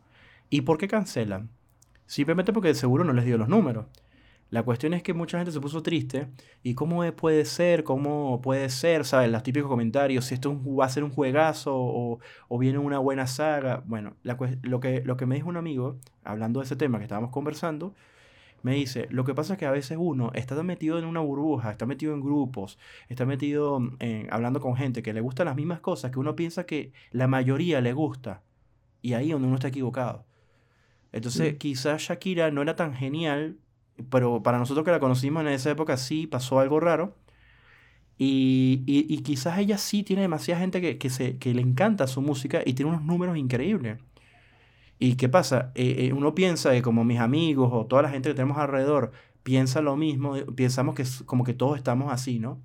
[0.50, 1.50] ¿Y por qué cancelan?
[2.06, 3.86] Simplemente porque seguro no les dio los números.
[4.50, 6.28] La cuestión es que mucha gente se puso triste.
[6.64, 7.84] ¿Y cómo puede ser?
[7.84, 9.06] ¿Cómo puede ser?
[9.06, 9.30] ¿Sabes?
[9.32, 10.26] Los típicos comentarios.
[10.26, 13.84] Si esto va a ser un juegazo o, o viene una buena saga.
[13.86, 17.30] Bueno, lo, que, lo que me dijo un amigo, hablando de ese tema que estábamos
[17.30, 17.94] conversando,
[18.64, 21.72] me dice, lo que pasa es que a veces uno está metido en una burbuja,
[21.72, 25.80] está metido en grupos, está metido en, hablando con gente que le gustan las mismas
[25.80, 28.42] cosas que uno piensa que la mayoría le gusta.
[29.02, 30.26] Y ahí donde uno está equivocado.
[31.12, 33.58] Entonces, quizás Shakira no era tan genial,
[34.10, 37.16] pero para nosotros que la conocimos en esa época sí pasó algo raro.
[38.18, 42.22] Y, y, quizás ella sí tiene demasiada gente que, que, se, que le encanta su
[42.22, 44.00] música y tiene unos números increíbles.
[45.00, 45.72] ¿Y qué pasa?
[45.76, 49.12] Eh, eh, uno piensa que como mis amigos o toda la gente que tenemos alrededor
[49.44, 52.62] piensa lo mismo, eh, pensamos que como que todos estamos así, ¿no?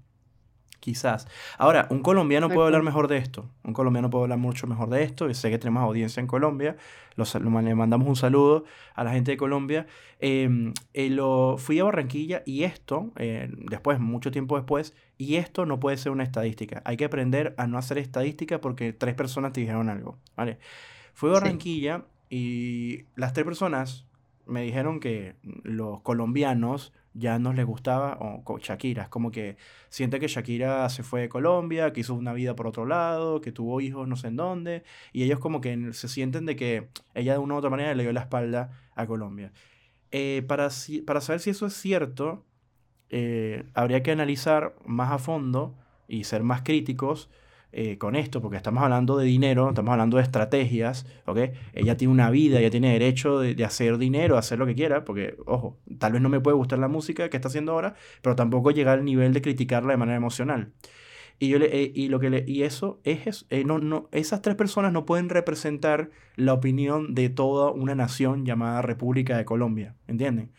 [0.85, 1.27] Quizás.
[1.57, 3.49] Ahora, un colombiano puede hablar mejor de esto.
[3.63, 5.31] Un colombiano puede hablar mucho mejor de esto.
[5.31, 6.77] Y sé que tenemos audiencia en Colombia.
[7.17, 9.87] Los, le mandamos un saludo a la gente de Colombia.
[10.21, 15.97] Em, lo, fui a Barranquilla y esto, después, mucho tiempo después, y esto no puede
[15.97, 16.83] ser una estadística.
[16.85, 20.19] Hay que aprender a no hacer estadística porque tres personas te dijeron algo.
[20.37, 20.59] ¿vale?
[21.15, 24.05] Fui a Barranquilla y las tres personas
[24.45, 29.05] me dijeron que los colombianos ya no les gustaba o Shakira.
[29.05, 29.57] Es como que
[29.89, 33.53] siente que Shakira se fue de Colombia, que hizo una vida por otro lado, que
[33.53, 34.83] tuvo hijos no sé en dónde.
[35.13, 38.03] Y ellos como que se sienten de que ella de una u otra manera le
[38.03, 39.53] dio la espalda a Colombia.
[40.11, 40.69] Eh, para,
[41.07, 42.45] para saber si eso es cierto,
[43.11, 45.77] eh, habría que analizar más a fondo
[46.09, 47.31] y ser más críticos
[47.77, 51.39] eh, con esto, porque estamos hablando de dinero, estamos hablando de estrategias, ¿ok?
[51.73, 55.37] Ella tiene una vida, ella tiene derecho de, hacer dinero, hacer lo que quiera, porque,
[55.45, 58.71] ojo, tal vez no me puede gustar la música que está haciendo ahora, pero tampoco
[58.71, 60.73] llegar al nivel de criticarla de manera emocional.
[61.41, 64.41] Y, yo le, eh, y, lo que le, y eso es, eh, no, no, esas
[64.41, 69.97] tres personas no pueden representar la opinión de toda una nación llamada República de Colombia,
[70.07, 70.53] ¿entienden?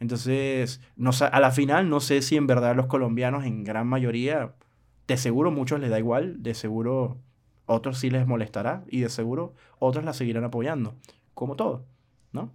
[0.00, 4.54] Entonces, no, a la final no sé si en verdad los colombianos en gran mayoría
[5.08, 7.18] de seguro muchos les da igual, de seguro
[7.66, 10.94] otros sí les molestará y de seguro otros la seguirán apoyando,
[11.34, 11.84] como todo,
[12.32, 12.52] ¿no?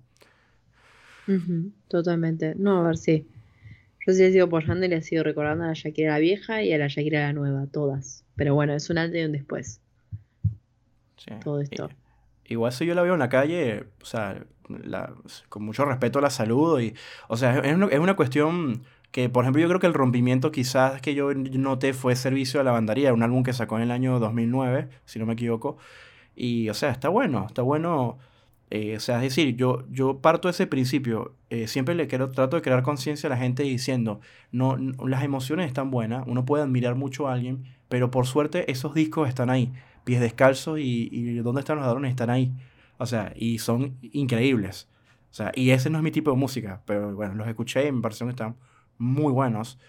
[1.87, 2.55] totalmente.
[2.55, 3.27] No, a ver si.
[4.05, 6.63] Yo sí he sido apoyando y le he sido recordando a la Shakira la vieja
[6.63, 8.25] y a la Shakira la nueva, todas.
[8.35, 9.79] Pero bueno, es un antes y un después.
[11.43, 11.89] todo esto.
[12.45, 14.43] Igual si yo la veo en la calle, o sea,
[15.49, 16.95] con mucho respeto la saludo y,
[17.27, 20.51] o sea, es una, es una cuestión que, por ejemplo, yo creo que el rompimiento
[20.51, 23.91] quizás que yo noté fue Servicio de la Bandaría, un álbum que sacó en el
[23.91, 25.77] año 2009, si no me equivoco.
[26.35, 28.17] Y, o sea, está bueno, está bueno.
[28.69, 31.35] Eh, o sea, es decir, yo, yo parto de ese principio.
[31.49, 34.21] Eh, siempre le quiero, trato de crear conciencia a la gente diciendo,
[34.51, 38.93] no, las emociones están buenas, uno puede admirar mucho a alguien, pero por suerte esos
[38.93, 39.73] discos están ahí,
[40.05, 42.11] pies descalzos y, y ¿dónde están los ladrones?
[42.11, 42.53] Están ahí.
[42.97, 44.87] O sea, y son increíbles.
[45.31, 47.91] O sea, y ese no es mi tipo de música, pero bueno, los escuché y
[47.91, 48.55] me parecieron que están
[49.01, 49.79] muy buenos.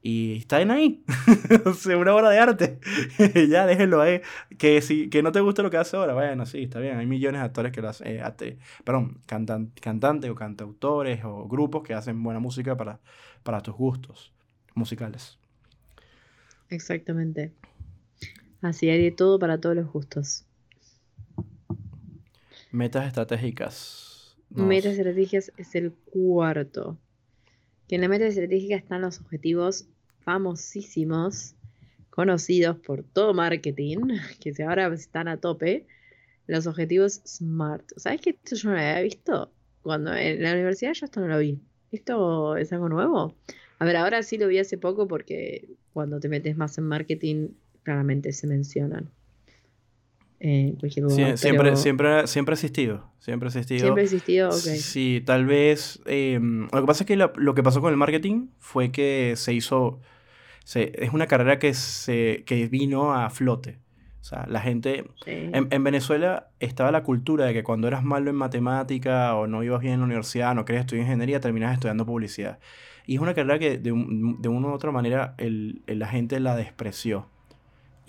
[0.00, 1.02] Y están ahí.
[1.98, 2.78] una obra de arte.
[3.48, 4.20] ya, déjenlo ahí.
[4.56, 6.98] Que si que no te gusta lo que hace ahora, bueno, sí, está bien.
[6.98, 8.06] Hay millones de actores que lo hacen.
[8.06, 13.00] Eh, perdón, cantan, cantantes o cantautores o grupos que hacen buena música para,
[13.42, 14.32] para tus gustos
[14.74, 15.38] musicales.
[16.70, 17.52] Exactamente.
[18.60, 20.44] Así hay de todo para todos los gustos.
[22.70, 24.36] Metas estratégicas.
[24.50, 26.98] Metas estratégicas es el cuarto
[27.88, 29.88] que en la meta estratégica están los objetivos
[30.20, 31.54] famosísimos,
[32.10, 35.86] conocidos por todo marketing, que ahora están a tope,
[36.46, 37.92] los objetivos SMART.
[37.96, 39.52] ¿Sabes que esto yo no lo había visto?
[39.82, 41.60] Cuando en la universidad yo esto no lo vi.
[41.90, 43.34] ¿Esto es algo nuevo?
[43.78, 47.48] A ver, ahora sí lo vi hace poco porque cuando te metes más en marketing,
[47.82, 49.10] claramente se mencionan
[50.40, 53.10] siempre, siempre, siempre ha existido.
[53.18, 53.80] Siempre ha existido.
[53.80, 54.56] Siempre ha existido, ok.
[54.56, 56.00] Sí, tal vez.
[56.06, 59.52] Em, lo que pasa es que lo, que pasó con el marketing fue que se
[59.52, 60.00] hizo.
[60.74, 63.78] es una carrera que, se, que vino a flote.
[64.20, 65.04] O sea, la gente.
[65.26, 69.80] En, Venezuela estaba la cultura de que cuando eras malo en matemática o no ibas
[69.80, 72.60] bien en la universidad, no querías estudiar ingeniería, terminabas estudiando publicidad.
[73.06, 76.54] Y es una carrera que de, de una u otra manera el, la gente la
[76.54, 77.26] despreció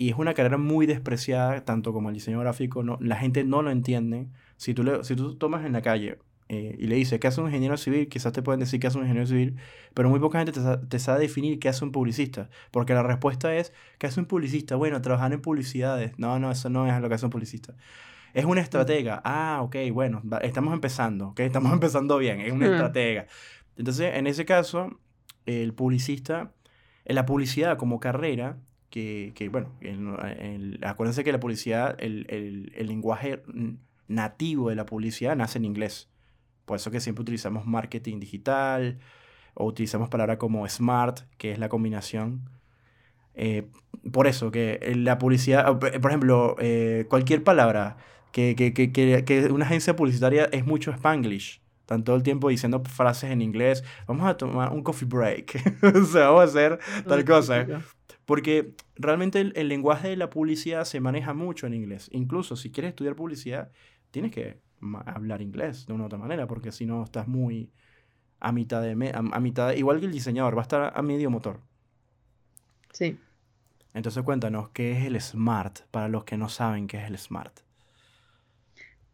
[0.00, 3.60] y es una carrera muy despreciada, tanto como el diseño gráfico, no, la gente no
[3.60, 4.28] lo entiende.
[4.56, 6.16] Si tú, le, si tú tomas en la calle
[6.48, 8.08] eh, y le dices, ¿qué hace un ingeniero civil?
[8.08, 9.56] Quizás te pueden decir qué hace un ingeniero civil,
[9.92, 13.54] pero muy poca gente te, te, sabe definir qué hace un publicista, porque la respuesta
[13.54, 14.74] es, ¿qué hace un publicista?
[14.74, 16.18] Bueno, trabajar en publicidades.
[16.18, 17.74] No, no, eso no es lo que hace un publicista.
[18.32, 19.20] Es una estratega.
[19.22, 23.26] Ah, ok, bueno, estamos empezando, ok, estamos empezando bien, es una estratega.
[23.76, 24.98] Entonces, en ese caso,
[25.44, 26.54] el publicista,
[27.04, 28.56] la publicidad como carrera,
[28.90, 29.70] que, que bueno,
[30.82, 33.42] acuérdense que la publicidad, el, el, el, lenguaje
[34.08, 36.10] nativo de la publicidad nace en inglés.
[36.64, 38.98] Por eso que siempre utilizamos marketing digital
[39.54, 42.50] o utilizamos palabras como smart, que es la combinación.
[43.34, 43.68] Eh,
[44.12, 47.96] por eso que la publicidad, por ejemplo, eh, cualquier palabra
[48.32, 51.62] que, que, que, que, una agencia publicitaria es mucho spanglish.
[51.80, 53.84] Están todo el tiempo diciendo frases en inglés.
[54.06, 55.80] Vamos a tomar un coffee break.
[55.94, 57.66] o sea, vamos a hacer tal cosa.
[58.30, 62.08] Porque realmente el, lenguaje de la publicidad se maneja mucho en inglés.
[62.12, 63.72] Incluso si quieres estudiar publicidad,
[64.12, 64.60] tienes que
[65.04, 67.72] hablar inglés de una u otra manera, porque si no estás muy
[68.38, 71.58] a mitad de, a, mitad igual que el diseñador, va a estar a medio motor.
[72.92, 73.18] Sí.
[73.94, 77.62] Entonces cuéntanos, ¿qué es el SMART para los que no saben qué es el SMART?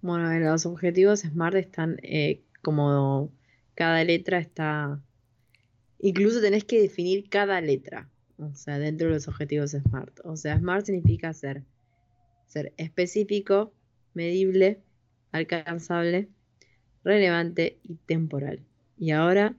[0.02, 3.32] Bueno, los objetivos SMART están eh, como
[3.76, 5.00] cada letra está...
[6.00, 8.10] Incluso tenés que definir cada letra.
[8.38, 10.20] O sea, dentro de los objetivos SMART.
[10.24, 11.62] O sea, SMART significa ser,
[12.46, 13.72] ser específico,
[14.14, 14.80] medible,
[15.32, 16.28] alcanzable,
[17.04, 18.60] relevante y temporal.
[18.98, 19.54] Y ahora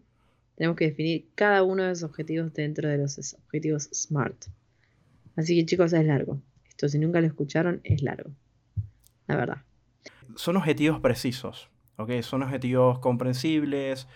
[0.55, 4.45] tenemos que definir cada uno de esos objetivos dentro de los objetivos SMART.
[5.35, 6.41] Así que chicos, es largo.
[6.67, 8.31] Esto si nunca lo escucharon, es largo.
[9.27, 9.63] La verdad.
[10.35, 12.21] Son objetivos precisos, ¿ok?
[12.21, 14.07] Son objetivos comprensibles,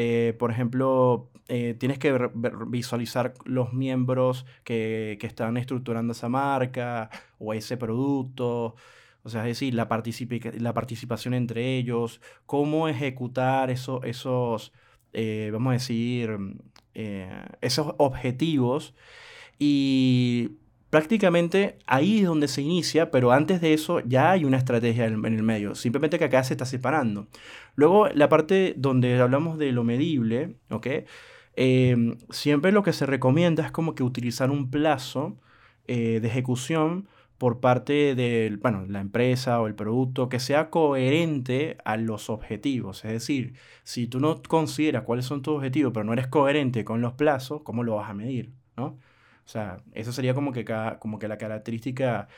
[0.00, 2.30] eh, por ejemplo, eh, tienes que
[2.68, 8.76] visualizar los miembros que, que, están estructurando esa marca o ese producto.
[9.24, 9.88] O sea, es decir, la,
[10.58, 14.72] la participación entre ellos, cómo ejecutar eso, esos,
[15.12, 16.30] eh, vamos a decir,
[17.60, 18.94] esos objetivos.
[19.58, 20.58] Y
[20.90, 25.24] prácticamente ahí es donde se inicia, pero antes de eso ya hay una estrategia en,
[25.24, 27.28] el medio, simplemente que acá se está separando.
[27.74, 30.86] Luego, la parte donde hablamos de lo medible, ¿ok?
[31.56, 35.38] Em, siempre lo que se recomienda es como que utilizar un plazo
[35.86, 41.78] eh, de ejecución por parte de bueno, la empresa o el producto que sea coherente
[41.84, 43.04] a los objetivos.
[43.04, 47.00] Es decir, si tú no consideras cuáles son tus objetivos, pero no eres coherente con
[47.00, 48.52] los plazos, ¿cómo lo vas a medir?
[48.76, 48.98] ¿no?
[49.48, 50.66] O sea, eso sería como que,
[50.98, 52.28] como que la característica...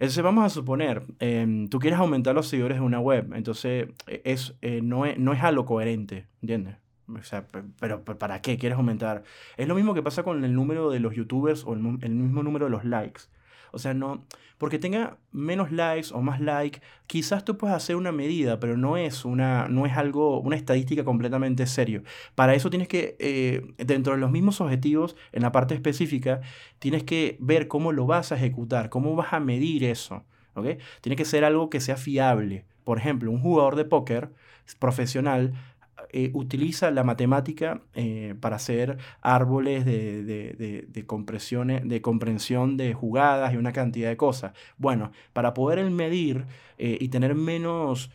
[0.00, 4.22] Entonces vamos a suponer, em, tú quieres aumentar los seguidores de una web, entonces e,
[4.24, 6.76] es, eh, no, es, no es algo coherente, ¿entiendes?
[7.08, 7.46] O sea,
[7.78, 9.22] pero, ¿para qué quieres aumentar?
[9.56, 12.66] Es lo mismo que pasa con el número de los youtubers o el, mismo número
[12.66, 13.22] de los likes.
[13.72, 14.24] O sea, no,
[14.58, 18.96] porque tenga menos likes o más likes, quizás tú puedes hacer una medida, pero no
[18.96, 22.02] es, una, no es algo, una estadística completamente serio.
[22.34, 26.40] Para eso tienes que, eh, dentro de los mismos objetivos, en la parte específica,
[26.80, 30.24] tienes que ver cómo lo vas a ejecutar, cómo vas a medir eso.
[30.54, 30.78] ¿okay?
[31.00, 32.66] Tiene que ser algo que sea fiable.
[32.82, 34.32] Por ejemplo, un jugador de póker
[34.78, 35.54] profesional
[36.10, 42.94] eh, utiliza la matemática eh, para hacer árboles de, de, de, compresiones, de comprensión de
[42.94, 44.52] jugadas y una cantidad de cosas.
[44.78, 46.46] Bueno, para poder medir
[46.78, 48.10] eh, y tener menos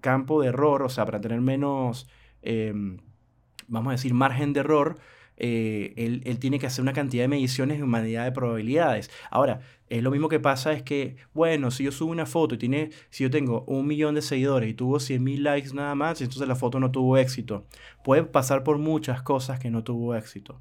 [0.00, 2.06] campo de error, o sea, para tener menos,
[2.42, 2.98] em,
[3.66, 5.00] vamos a decir, margen de error,
[5.36, 9.10] eh, él, tiene que hacer una cantidad de mediciones y humanidad de probabilidades.
[9.30, 12.58] Ahora, es lo mismo que pasa es que, bueno, si yo subo una foto y
[12.58, 16.20] tiene, si yo tengo un millón de seguidores y tuvo 100 mil likes nada más,
[16.20, 17.66] entonces la foto no tuvo éxito.
[18.04, 20.60] Puede pasar por muchas cosas que no tuvo éxito.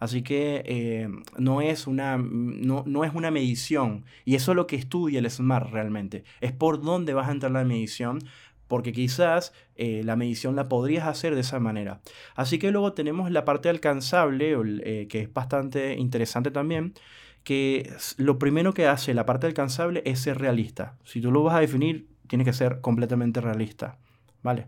[0.00, 4.04] Así que eh, no, es una, no, no, es una medición.
[4.24, 6.24] Y eso es lo que estudia el SMART realmente.
[6.40, 8.20] Es por dónde vas a entrar la medición
[8.68, 12.00] porque quizás eh, la medición la podrías hacer de esa manera.
[12.36, 14.54] Así que luego tenemos la parte alcanzable,
[14.84, 16.94] eh, que es bastante interesante también,
[17.42, 20.96] que lo primero que hace la parte alcanzable es ser realista.
[21.04, 23.98] Si tú lo vas a definir, tiene que ser completamente realista.
[24.42, 24.66] ¿Vale?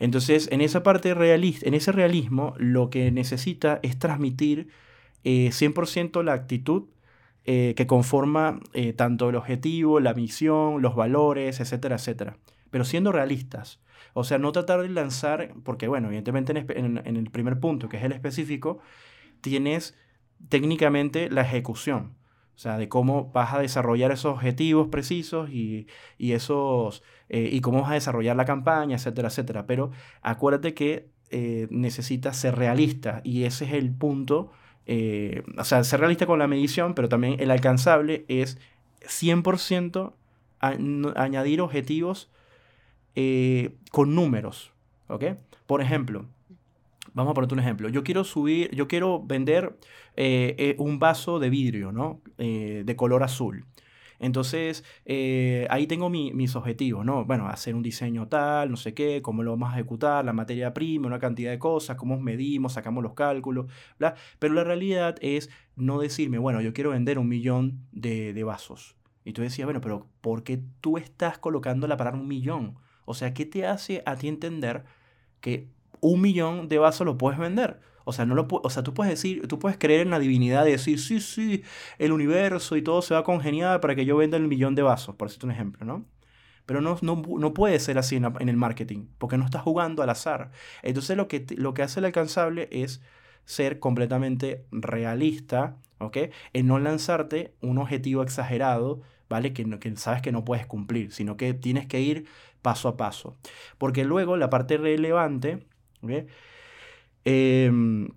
[0.00, 4.68] Entonces, en esa parte realista, en ese realismo, lo que necesita es transmitir
[5.24, 6.84] 100% eh, la actitud
[7.44, 8.60] que conforma
[8.96, 12.36] tanto el objetivo, la misión, los valores, etcétera, etcétera
[12.70, 13.80] pero siendo realistas.
[14.14, 18.04] O sea, no tratar de lanzar, porque bueno, evidentemente en, el primer punto, que es
[18.04, 18.80] el específico,
[19.40, 19.96] tienes
[20.48, 22.14] técnicamente la ejecución.
[22.54, 25.86] O sea, de cómo vas a desarrollar esos objetivos precisos y,
[26.18, 29.66] esos, eh, y cómo vas a desarrollar la campaña, etcétera, etcétera.
[29.66, 34.50] Pero acuérdate que eh, necesitas ser realista y ese es el punto.
[34.86, 38.58] Eh, o sea, ser realista con la medición, pero también el alcanzable es
[39.02, 40.14] 100%
[41.14, 42.30] añadir objetivos
[43.20, 44.72] eh, con números,
[45.08, 45.24] ¿ok?
[45.66, 46.26] Por ejemplo,
[47.14, 47.88] vamos a ponerte un ejemplo.
[47.88, 49.76] Yo quiero subir, yo quiero vender
[50.14, 52.20] eh, eh, un vaso de vidrio, ¿no?
[52.36, 53.64] de color azul.
[54.20, 54.84] Entonces,
[55.68, 57.24] ahí tengo mis objetivos, ¿no?
[57.24, 60.72] Bueno, hacer un diseño tal, no sé qué, cómo lo vamos a ejecutar, la materia
[60.72, 63.66] prima, una cantidad de cosas, cómo medimos, sacamos los cálculos,
[63.98, 64.14] bla.
[64.38, 68.94] Pero la realidad es no decirme, bueno, yo quiero vender un millón de, de vasos.
[69.24, 72.78] Y tú decías, bueno, pero ¿por qué tú estás colocando la palabra un millón?
[73.08, 74.84] O sea, ¿qué te hace a ti entender
[75.40, 75.68] que
[76.00, 77.80] un millón de vasos lo puedes vender?
[78.04, 80.66] O sea, no lo o sea, tú puedes decir, tú puedes creer en la divinidad
[80.66, 81.62] y decir, sí, sí,
[81.98, 84.82] el universo y todo se va a congeniar para que yo venda el millón de
[84.82, 86.04] vasos, por decirte un ejemplo, ¿no?
[86.66, 90.50] Pero no, no, puede ser así en, el marketing, porque no estás jugando al azar.
[90.82, 93.00] Entonces lo que, lo que hace el alcanzable es
[93.46, 96.18] ser completamente realista, ¿ok?
[96.52, 99.52] En no lanzarte un objetivo exagerado, ¿vale?
[99.52, 102.26] Que, que sabes que no puedes cumplir, sino que tienes que ir
[102.62, 103.36] paso a paso.
[103.78, 105.66] Porque luego la parte relevante,
[107.24, 108.08] em,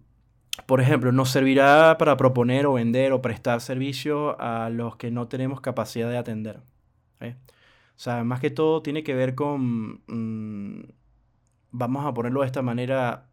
[0.65, 5.28] por ejemplo, nos servirá para proponer o vender o prestar servicio a los que no
[5.28, 6.62] tenemos capacidad de atender.
[7.21, 10.86] O sea, más que todo tiene que ver con, mm,
[11.71, 13.30] vamos a ponerlo de esta manera,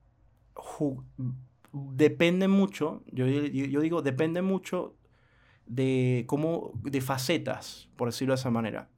[1.73, 4.95] depende mucho, yo, yo, digo, depende mucho
[5.68, 8.88] de cómo, de facetas, por decirlo de esa manera.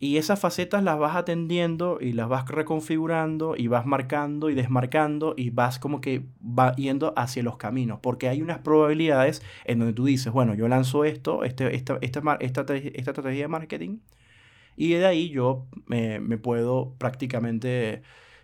[0.00, 5.34] Y esas facetas las vas atendiendo y las vas reconfigurando y vas marcando y desmarcando
[5.36, 8.00] y vas como que va yendo hacia los caminos.
[8.02, 12.36] Porque hay unas probabilidades en donde tú dices, bueno, yo lanzo esto, este, esta, esta,
[12.40, 13.98] esta, esta estrategia de marketing,
[14.76, 18.02] y de ahí yo me puedo prácticamente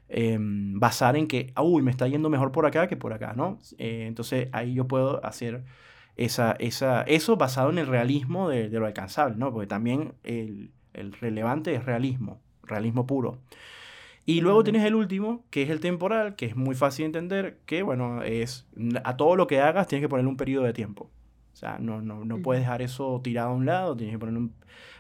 [0.09, 3.59] em, basar en que, uy, me está yendo mejor por acá que por acá, ¿no?
[3.79, 5.65] Eh, entonces ahí yo puedo hacer
[6.25, 9.53] esa, esa, eso basado en el realismo de, de lo alcanzable, ¿no?
[9.53, 13.39] Porque también el el relevante es realismo, realismo puro.
[14.27, 17.59] Y luego tienes el último, que es el temporal, que es muy fácil de entender,
[17.67, 18.67] que bueno, es
[19.03, 21.11] a todo lo que hagas tienes que ponerle un periodo de tiempo.
[21.53, 24.37] O sea, no, no, no puedes dejar eso tirado a un lado, tienes que, poner
[24.37, 24.55] un,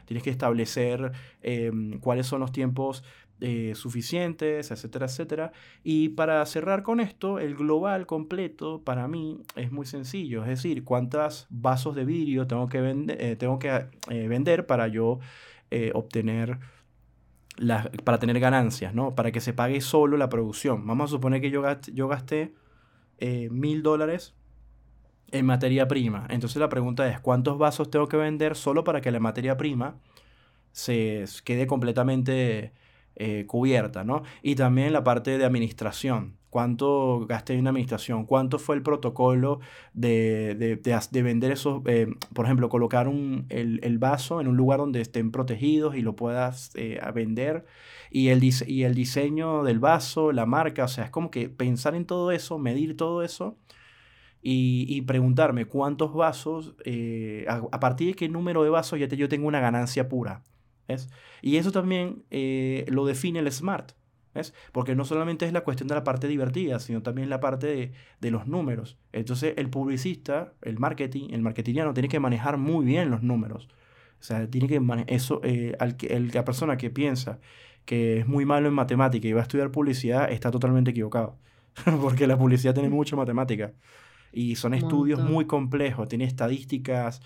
[0.04, 3.04] tienes que establecer em, cuáles son los tiempos
[3.42, 5.52] eh, suficientes, etcétera, etcétera.
[5.82, 10.84] Y para cerrar con esto, el global completo para mí es muy sencillo, es decir,
[10.84, 15.20] cuántos vasos de vidrio tengo que, vender, eh, tengo que eh, vender para yo
[15.94, 16.58] obtener,
[18.04, 19.14] para tener ganancias, ¿no?
[19.14, 20.84] Para que se pague solo la producción.
[20.86, 22.54] Vamos a suponer que yo gasté, yo gasté
[23.50, 24.34] mil dólares
[25.30, 26.26] en materia prima.
[26.28, 29.96] Entonces la pregunta es, ¿cuántos vasos tengo que vender solo para que la materia prima
[30.72, 32.72] se quede completamente
[33.16, 34.22] eh, cubierta, ¿no?
[34.42, 36.36] Y también la parte de administración.
[36.50, 39.60] cuánto gasté en administración, cuánto fue el protocolo
[39.92, 45.00] de, de, vender esos, eh, por ejemplo, colocar un, el, vaso en un lugar donde
[45.00, 47.66] estén protegidos y lo puedas eh, vender,
[48.10, 51.94] y el, y el diseño del vaso, la marca, o sea, es como que pensar
[51.94, 53.56] en todo eso, medir todo eso.
[54.42, 59.28] Y, preguntarme cuántos vasos, eh, a, partir de qué número de vasos ya te, yo
[59.28, 60.42] tengo una ganancia pura.
[60.90, 61.08] ¿Ves?
[61.42, 62.24] Y eso también
[62.88, 63.92] lo define el SMART.
[64.34, 64.54] ¿Ves?
[64.70, 68.30] Porque no solamente es la cuestión de la parte divertida, sino también la parte de,
[68.30, 68.96] los números.
[69.12, 73.68] Entonces el publicista, el marketing, el marketingiano tiene que manejar muy bien los números.
[74.20, 77.40] O sea, tiene que eso, eh, al que, el, la persona que piensa
[77.84, 81.38] que es muy malo en matemática y va a estudiar publicidad está totalmente equivocado.
[82.00, 83.72] Porque la publicidad tiene mucha matemática.
[84.32, 87.20] Y son estudios muy complejos, tiene estadísticas,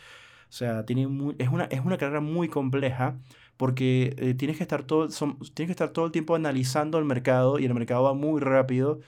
[0.48, 1.02] o sea, tiene
[1.38, 3.18] es, una, es una carrera muy compleja
[3.56, 7.58] porque eh, tienes, que estar todo, tienes que estar todo el tiempo analizando el mercado
[7.58, 9.00] y el mercado va muy rápido.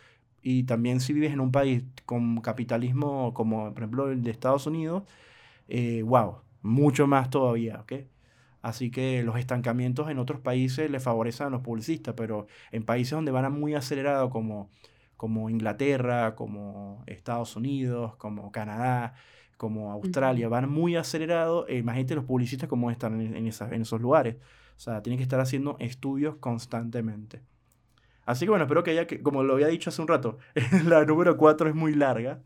[0.42, 4.66] Y también si vives en un país con capitalismo como por ejemplo el de Estados
[4.66, 5.04] Unidos,
[5.68, 7.92] eh, wow, mucho más todavía, ¿ok?
[8.62, 13.12] Así que los estancamientos en otros países le favorecen a los publicistas, pero en países
[13.12, 14.70] donde van muy acelerado como,
[15.16, 19.14] como Inglaterra, como Estados Unidos, como Canadá,
[19.56, 24.00] como Australia, van muy acelerados, eh, imagínate los publicistas como están en, en, en esos
[24.00, 24.36] lugares.
[24.76, 27.40] O sea, tienen que estar haciendo estudios constantemente.
[28.26, 30.38] Así que bueno, espero que haya, como lo había dicho hace un rato,
[30.86, 32.42] la número 4 es muy larga.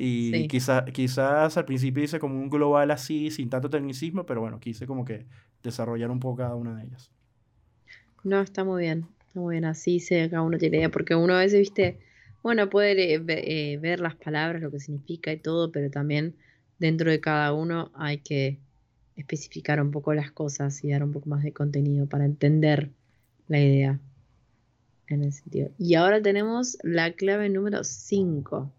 [0.00, 4.86] Y quizás al principio hice como un global así, sin tanto tecnicismo, pero bueno, quise
[4.86, 5.26] como que
[5.64, 7.10] desarrollar un poco cada una de ellas.
[8.22, 11.34] No, está muy bien, está muy bien, así se cada uno tiene idea, porque uno
[11.34, 11.98] a veces, viste,
[12.42, 16.34] bueno, puede eh, ver las palabras, lo que significa y todo, pero también
[16.78, 18.58] dentro de cada uno hay que
[19.16, 22.90] especificar un poco las cosas y dar un poco más de contenido para entender
[23.48, 24.00] la idea
[25.08, 25.70] en ese sentido.
[25.78, 28.70] Y ahora tenemos la clave número 5,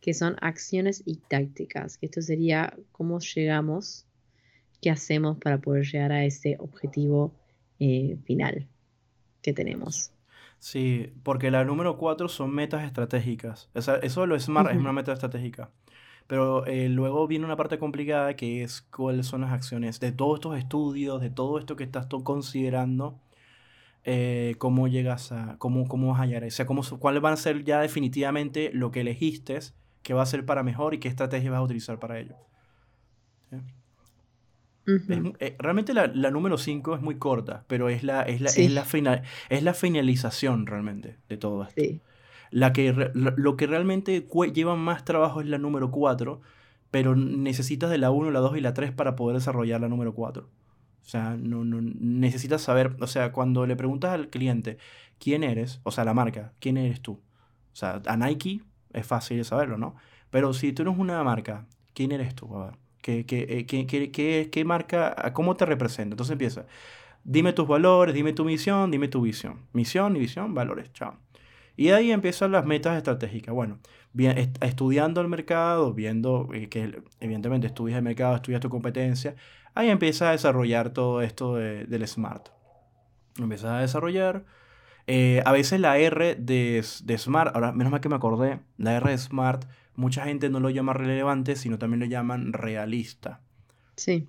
[0.00, 4.06] que son acciones y tácticas, que esto sería cómo llegamos,
[4.80, 7.32] qué hacemos para poder llegar a ese objetivo
[7.80, 8.66] eh, final
[9.42, 10.12] que tenemos.
[10.60, 13.70] Sí, porque la número cuatro son metas estratégicas.
[13.74, 15.70] O sea, eso lo SMART es una meta estratégica.
[16.26, 20.38] Pero eh, luego viene una parte complicada que es cuáles son las acciones de todos
[20.38, 23.18] estos estudios, de todo esto que estás considerando,
[24.04, 27.36] eh, cómo llegas a, cómo, cómo vas a hallar, o sea, cómo, cuáles van a
[27.36, 29.58] ser ya definitivamente lo que elegiste,
[30.02, 32.36] qué va a ser para mejor y qué estrategia vas a utilizar para ello.
[34.86, 38.84] Eh, realmente la, número 5 es muy corta, pero es la, es la, es la,
[38.84, 41.82] final, es la finalización realmente de todo esto.
[42.50, 46.40] La que, lo, que realmente lleva más trabajo es la número 4,
[46.90, 50.14] pero necesitas de la 1, la 2 y la 3 para poder desarrollar la número
[50.14, 50.42] 4.
[50.42, 54.78] O sea, no, no, necesitas saber, o sea, cuando le preguntas al cliente
[55.18, 57.20] quién eres, o sea, la marca, quién eres tú.
[57.72, 58.62] O sea, a Nike
[58.92, 59.94] es fácil saberlo, ¿no?
[60.30, 62.56] Pero si tú eres una marca, ¿quién eres tú?
[62.56, 62.89] A ver.
[63.02, 66.14] ¿Qué, qué, qué, qué, marca, cómo te representa?
[66.14, 66.66] Entonces empieza,
[67.24, 69.60] dime tus valores, dime tu misión, dime tu visión.
[69.72, 71.16] Misión y visión, valores, chao.
[71.76, 73.54] Y ahí empiezan las metas estratégicas.
[73.54, 73.78] Bueno,
[74.12, 79.34] bien, estudiando el mercado, viendo eh, que evidentemente estudias el mercado, estudias tu competencia,
[79.74, 82.48] ahí empiezas a desarrollar todo esto del SMART.
[83.38, 84.44] Empiezas a desarrollar.
[85.06, 88.96] Eh, a veces la R de, de SMART, ahora menos mal que me acordé, la
[88.96, 89.64] R de SMART
[90.00, 93.40] mucha gente no lo llama relevante, sino también lo llaman realista.
[93.96, 94.28] Sí.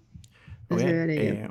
[0.69, 1.49] Eh,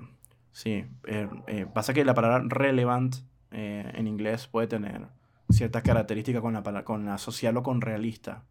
[0.53, 0.85] sí.
[1.07, 3.17] Eh, eh, pasa que la palabra relevant
[3.51, 5.09] en inglés puede tener
[5.49, 8.45] ciertas características con, la, con asociarlo con realista.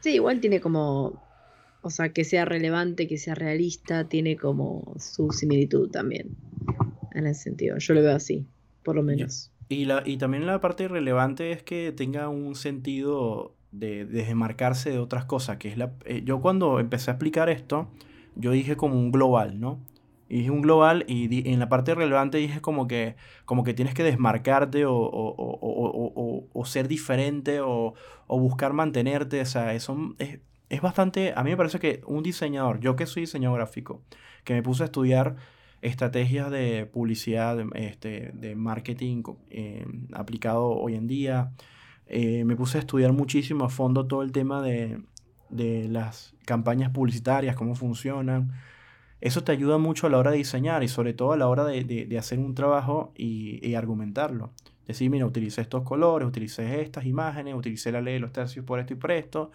[0.00, 1.22] Sí, igual tiene como.
[1.80, 6.36] O sea, que sea relevante, que sea realista, tiene como su similitud también.
[7.12, 7.78] En ese sentido.
[7.78, 8.46] Yo lo veo así,
[8.82, 9.50] por lo menos.
[9.68, 14.98] Y, la, y también la parte relevante es que tenga un sentido de, desmarcarse de
[14.98, 15.92] otras cosas, que es la...
[16.04, 17.88] Eh, yo cuando empecé a explicar esto,
[18.36, 19.80] yo dije como un global, ¿no?
[20.28, 23.92] Y dije un global y en la parte relevante dije como que, como que tienes
[23.92, 27.94] que desmarcarte o, o, ser diferente o,
[28.28, 30.38] buscar mantenerte, o sea, eso es,
[30.70, 34.00] es bastante, a mí me parece que un diseñador, yo que soy diseñador gráfico,
[34.42, 35.36] que me puse a estudiar
[35.82, 41.52] estrategias de publicidad, este, de marketing eh, aplicado hoy en día,
[42.06, 45.00] eh, me puse a estudiar muchísimo a fondo todo el tema de,
[45.50, 48.52] las campañas publicitarias, cómo funcionan.
[49.20, 51.64] Eso te ayuda mucho a la hora de diseñar y sobre todo a la hora
[51.64, 54.50] de, hacer un trabajo y, argumentarlo.
[54.86, 58.80] Decir, mira, utilicé estos colores, utilicé estas imágenes, utilicé la ley de los tercios por
[58.80, 59.50] esto y por esto,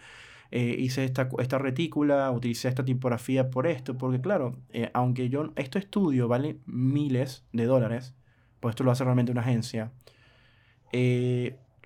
[0.50, 5.52] eh, hice esta, esta retícula, utilicé esta tipografía por esto, porque claro, eh, aunque yo,
[5.56, 8.14] este estudio vale miles de dólares,
[8.60, 9.92] pues esto lo hace realmente una agencia,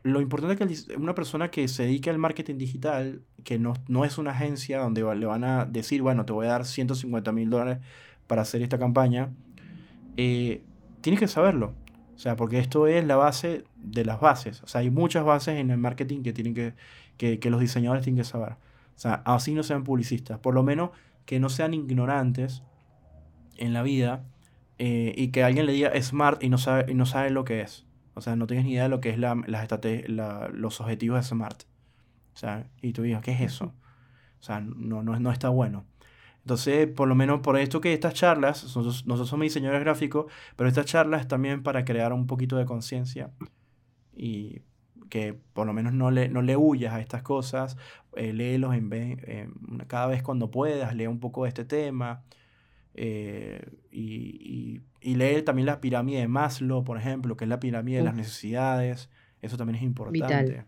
[0.03, 4.05] lo importante es que una persona que se dedique al marketing digital, que no, no
[4.05, 7.51] es una agencia donde le van a decir, bueno, te voy a dar 150 mil
[7.51, 7.79] dólares
[8.27, 9.31] para hacer esta campaña,
[10.17, 10.63] eh,
[11.01, 11.75] tienes que saberlo.
[12.15, 14.63] O sea, porque esto es la base de las bases.
[14.63, 16.75] O sea, hay muchas bases en el marketing que, tienen que,
[17.17, 18.53] que, que los diseñadores tienen que saber.
[18.97, 20.39] O sea, así no sean publicistas.
[20.39, 20.91] Por lo menos
[21.27, 22.63] que no sean ignorantes
[23.57, 24.25] en la vida
[24.79, 27.61] eh, y que alguien le diga smart y no sabe, y no sabe lo que
[27.61, 27.87] es.
[28.15, 31.29] O sea, no tienes ni idea de lo que es la, la, los objetivos de
[31.29, 31.63] smart.
[32.35, 33.75] O sea, y tú digas, ¿qué es eso?
[34.41, 35.85] O sea, no, no, no está bueno.
[36.41, 40.69] Entonces, por lo menos por esto que estas charlas, nosotros, nosotros somos diseñadores gráficos, pero
[40.69, 43.31] estas charlas también para crear un poquito de conciencia
[44.15, 44.63] y
[45.09, 47.77] que por lo menos no le, no le huyas a estas cosas,
[48.17, 49.19] eh, léelos en vez,
[49.87, 52.25] cada vez cuando puedas, lee un poco de este tema.
[52.95, 54.05] Eh, y,
[54.41, 58.15] y, leer también la pirámide de Maslow, por ejemplo, que es la pirámide de las
[58.15, 59.11] necesidades.
[59.41, 60.65] Eso también es importante.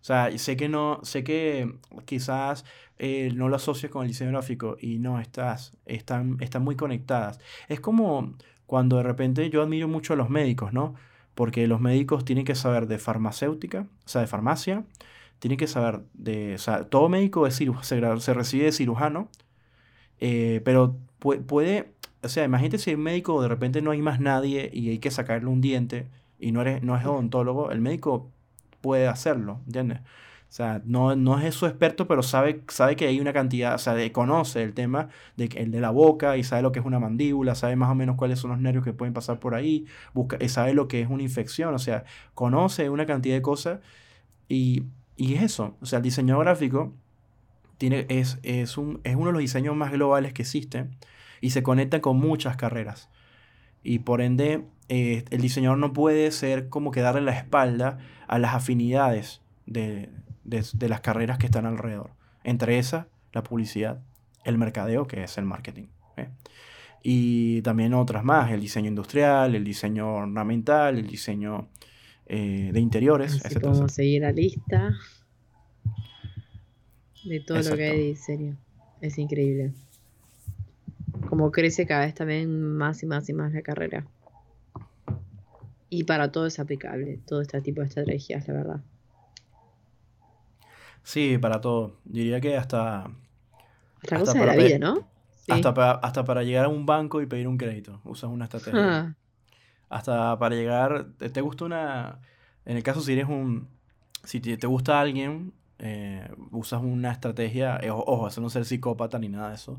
[0.00, 2.64] O sea, sé que no, sé que quizás
[2.98, 7.40] eh, no lo asocias con el diseño gráfico y no estás, están, están muy conectadas.
[7.68, 8.34] Es como
[8.66, 10.94] cuando de repente yo admiro mucho a los médicos, ¿no?
[11.34, 14.84] Porque los médicos tienen que saber de farmacéutica, o sea, de farmacia,
[15.38, 19.30] tienen que saber de, o sea, todo médico es se, se recibe de cirujano,
[20.20, 21.93] eh, pero puede,
[22.24, 25.10] o sea, imagínate si el médico de repente no hay más nadie y hay que
[25.10, 26.08] sacarle un diente
[26.38, 28.30] y no, eres, no es odontólogo, el médico
[28.80, 30.00] puede hacerlo, ¿entiendes?
[30.00, 33.78] O sea, no, no es su experto, pero sabe, sabe que hay una cantidad, o
[33.78, 37.00] sea, conoce el tema de el de la boca y sabe lo que es una
[37.00, 40.38] mandíbula, sabe más o menos cuáles son los nervios que pueden pasar por ahí, busca,
[40.48, 42.04] sabe lo que es una infección, o sea,
[42.34, 43.80] conoce una cantidad de cosas
[44.48, 44.84] y,
[45.16, 45.76] y es eso.
[45.80, 46.92] O sea, el diseño gráfico
[47.78, 50.96] tiene, es, es, un, es uno de los diseños más globales que existen
[51.40, 53.08] y se conecta con muchas carreras.
[53.82, 58.38] Y por ende, eh, el diseñador no puede ser como que darle la espalda a
[58.38, 60.10] las afinidades de,
[60.44, 62.10] las carreras que están alrededor.
[62.42, 64.02] Entre esas, la publicidad,
[64.44, 65.86] el mercadeo, que es el marketing.
[66.16, 66.28] ¿eh?
[67.02, 71.68] Y también otras más, el diseño industrial, el diseño ornamental, el diseño
[72.26, 73.44] eh, de interiores.
[73.44, 74.94] Así como seguir la lista
[77.24, 78.56] de todo lo que hay de diseño.
[79.00, 79.72] Es increíble
[81.28, 84.06] como crece cada vez también más y más y más la carrera.
[85.90, 88.80] Y para todo es aplicable, todo este tipo de estrategias, la verdad.
[91.04, 91.98] Sí, para todo.
[92.04, 93.10] Diría que hasta...
[94.02, 95.06] Hasta, cosas de la vida, ¿no?
[95.48, 98.80] Hasta, para, hasta para llegar a un banco y pedir un crédito, usas una estrategia.
[98.80, 99.14] Ah.
[99.88, 102.18] Hasta para llegar, te, gusta una...
[102.64, 103.68] En el caso si eres un...
[104.24, 109.28] Si te, gusta alguien, eh, usas una estrategia, eh, ojo, eso no ser psicópata ni
[109.28, 109.78] nada de eso,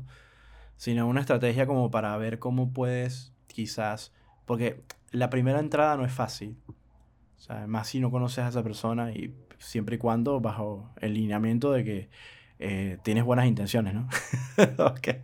[0.76, 4.12] sino una estrategia como para ver cómo puedes quizás,
[4.44, 8.62] porque la primera entrada no es fácil, o sea, más si no conoces a esa
[8.62, 12.08] persona y siempre y cuando bajo el lineamiento de que
[12.58, 14.08] eh, tienes buenas intenciones, ¿no?
[14.92, 15.22] okay.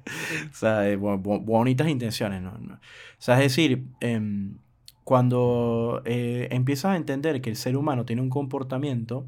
[0.50, 2.50] O sea, eh, bonitas intenciones, ¿no?
[2.50, 2.78] O
[3.18, 4.58] sea, es decir, em,
[5.04, 9.26] cuando eh, empiezas a entender que el ser humano tiene un comportamiento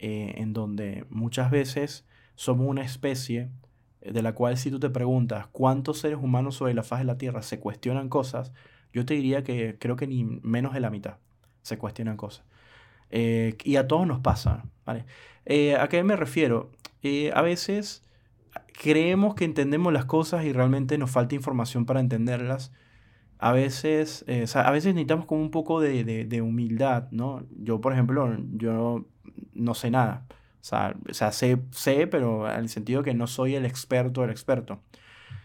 [0.00, 3.50] en donde muchas veces somos una especie
[4.00, 7.18] de la cual si tú te preguntas cuántos seres humanos sobre la faz de la
[7.18, 8.52] Tierra se cuestionan cosas,
[8.92, 11.16] yo te diría que creo que ni menos de la mitad
[11.62, 12.44] se cuestionan cosas.
[13.10, 15.04] Eh, y a todos nos pasa, ¿vale?
[15.46, 16.70] Eh, ¿A qué me refiero?
[17.02, 18.04] Eh, a veces
[18.80, 22.72] creemos que entendemos las cosas y realmente nos falta información para entenderlas.
[23.38, 24.24] A veces,
[24.54, 27.46] a veces necesitamos como un poco de, de, humildad, ¿no?
[27.56, 29.06] Yo, por ejemplo, yo
[29.54, 30.26] no sé nada.
[30.68, 34.28] Sea, o sea sé, sé, pero en el sentido que no soy el experto del
[34.28, 34.74] experto.
[34.74, 34.78] O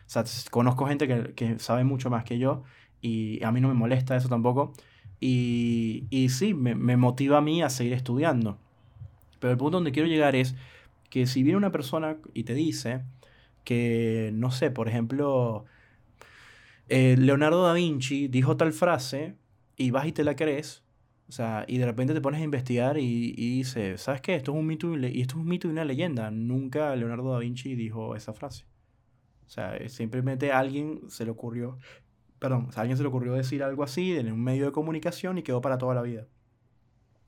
[0.06, 2.64] sea, conozco gente que, que sabe mucho más que yo
[3.00, 4.74] y a mí no me molesta eso tampoco.
[5.22, 8.58] Y, y sí, me, me, motiva a mí a seguir estudiando.
[9.40, 10.56] Pero el punto donde quiero llegar es
[11.10, 13.04] que si viene una persona y te dice
[13.64, 15.64] que, no sé, por ejemplo,
[16.90, 19.38] eh, Leonardo da Vinci dijo tal frase
[19.78, 20.83] y vas y te la crees,
[21.28, 24.36] o sea, y de repente te pones a investigar y, y dices, ¿sabes qué?
[24.36, 26.30] Esto es un mito y, esto es un mito y una leyenda.
[26.32, 28.66] Nunca Leonardo da Vinci dijo esa frase.
[29.46, 31.78] O sea, simplemente a alguien se le ocurrió,
[32.40, 35.62] perdón, alguien se le ocurrió decir algo así en un medio de comunicación y quedó
[35.62, 36.28] para toda la vida.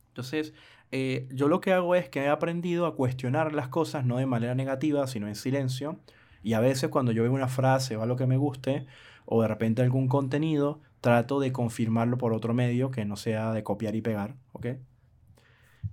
[0.09, 0.53] Entonces,
[0.91, 4.25] eh, yo lo que hago es que he aprendido a cuestionar las cosas no de
[4.25, 5.99] manera negativa, sino en silencio.
[6.41, 8.85] Y a veces cuando yo veo una frase o algo que me guste,
[9.25, 13.61] o de repente algún contenido, trato de confirmarlo por otro medio que no sea de
[13.61, 14.65] copiar y pegar, ¿ok?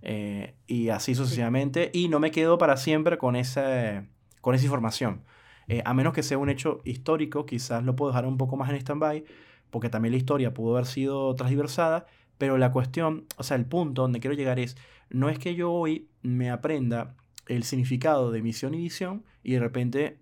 [0.01, 4.07] Eh, y así sucesivamente, y no me quedo para siempre con, esa,
[4.41, 5.21] con esa información.
[5.69, 8.71] Eh, a menos que sea un hecho histórico, quizás lo puedo dejar un poco más
[8.71, 9.23] en stand-by,
[9.69, 12.07] porque también la historia pudo haber sido transversada,
[12.39, 14.79] Pero la cuestión, o sea, el punto donde quiero llegar es,
[15.11, 17.17] no es que yo hoy me aprenda
[17.49, 20.21] el significado de misión y visión y de repente,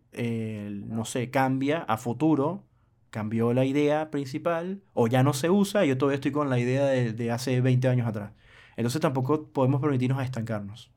[0.88, 2.64] no sé, cambia a futuro,
[3.10, 6.58] cambió la idea principal o ya no se usa y yo todavía estoy con la
[6.58, 8.32] idea de, de hace 20 años atrás.
[8.76, 10.90] Entonces tampoco podemos permitirnos estancarnos.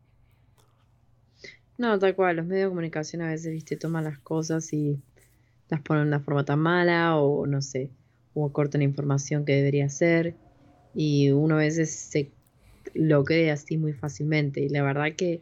[1.77, 4.99] No, tal cual, los medios de comunicación a veces, viste, toman las cosas y
[5.69, 7.89] las ponen de una forma tan mala o no sé,
[8.33, 10.35] o cortan información que debería ser
[10.93, 12.31] y uno a veces se
[12.93, 15.41] lo cree así muy fácilmente y la verdad que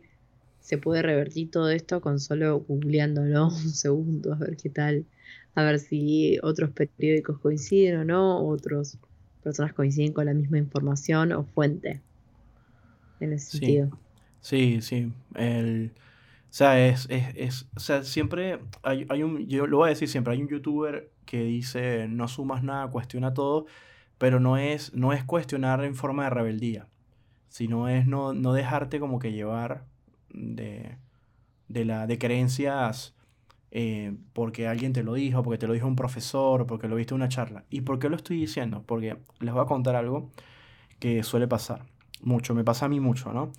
[0.61, 5.05] se puede revertir todo esto con solo googleándolo un segundo a ver qué tal,
[5.55, 8.97] a ver si otros periódicos coinciden o no, otras
[9.43, 12.01] personas coinciden con la misma información o fuente
[13.19, 13.97] en ese sentido.
[14.39, 15.91] Sí, sí, el
[16.51, 19.89] o sea, es, es, es, o sea, siempre hay, hay, un, yo lo voy a
[19.91, 23.67] decir siempre, hay un youtuber que dice no sumas nada, cuestiona todo,
[24.17, 26.87] pero no es, no es cuestionar en forma de rebeldía,
[27.47, 29.85] sino es no, no dejarte como que llevar
[30.29, 30.97] de,
[31.69, 33.15] de, la, de creencias
[33.71, 37.13] eh, porque alguien te lo dijo, porque te lo dijo un profesor, porque lo viste
[37.13, 37.65] en una charla.
[37.69, 38.83] ¿Y por qué lo estoy diciendo?
[38.85, 40.29] Porque les voy a contar algo
[40.99, 41.85] que suele pasar
[42.21, 43.51] mucho, me pasa a mí mucho, ¿no?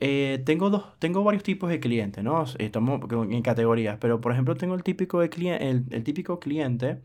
[0.00, 2.44] Eh, tengo, dos, tengo varios tipos de clientes, ¿no?
[2.58, 5.26] Estamos en categorías, pero por ejemplo tengo el típico, de
[5.60, 7.00] el, típico cliente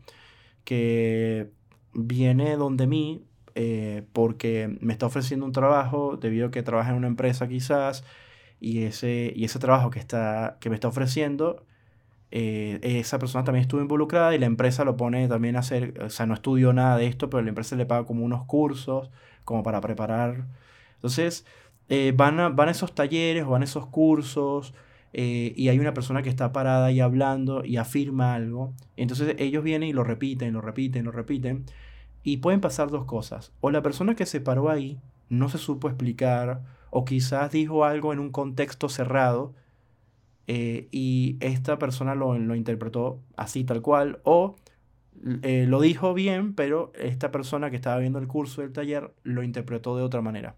[0.64, 1.50] que
[1.94, 3.24] viene donde mí
[3.54, 8.04] eh, porque me está ofreciendo un trabajo debido a que trabaja en una empresa quizás
[8.60, 11.64] y ese, y ese trabajo que, está, que me está ofreciendo,
[12.30, 16.10] eh, esa persona también estuvo involucrada y la empresa lo pone también a hacer, o
[16.10, 19.10] sea, no estudió nada de esto, pero la empresa le paga como unos cursos
[19.44, 20.46] como para preparar.
[20.96, 21.46] Entonces,
[21.88, 24.74] eh, van, a, van esos talleres o van a esos cursos
[25.12, 28.74] eh, y hay una persona que está parada y hablando y afirma algo.
[28.96, 31.64] Entonces ellos vienen y lo repiten, lo repiten, lo repiten.
[32.22, 33.52] Y pueden pasar dos cosas.
[33.60, 35.00] O la persona que se paró ahí
[35.30, 39.54] no se supo explicar o quizás dijo algo en un contexto cerrado
[40.48, 44.56] eh, y esta persona lo, lo, interpretó así tal cual o
[45.22, 49.96] lo dijo bien, pero esta persona que estaba viendo el curso del taller lo interpretó
[49.96, 50.56] de otra manera.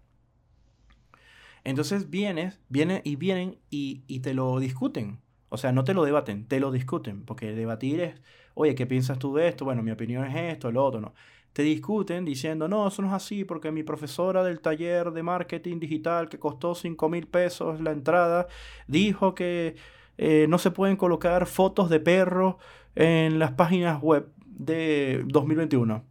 [1.63, 5.19] Entonces vienes, vienen y vienen y, te lo discuten.
[5.49, 7.23] O sea, no te lo debaten, te lo discuten.
[7.25, 8.21] Porque debatir es,
[8.53, 9.65] oye, ¿qué piensas tú de esto?
[9.65, 11.13] Bueno, mi opinión es esto, lo otro, no.
[11.53, 15.79] Te discuten diciendo, no, eso no es así, porque mi profesora del taller de marketing
[15.79, 18.47] digital que costó 5 mil pesos la entrada,
[18.87, 19.75] dijo que
[20.17, 22.55] eh, no se pueden colocar fotos de perros
[22.95, 26.05] en las páginas web de 2021.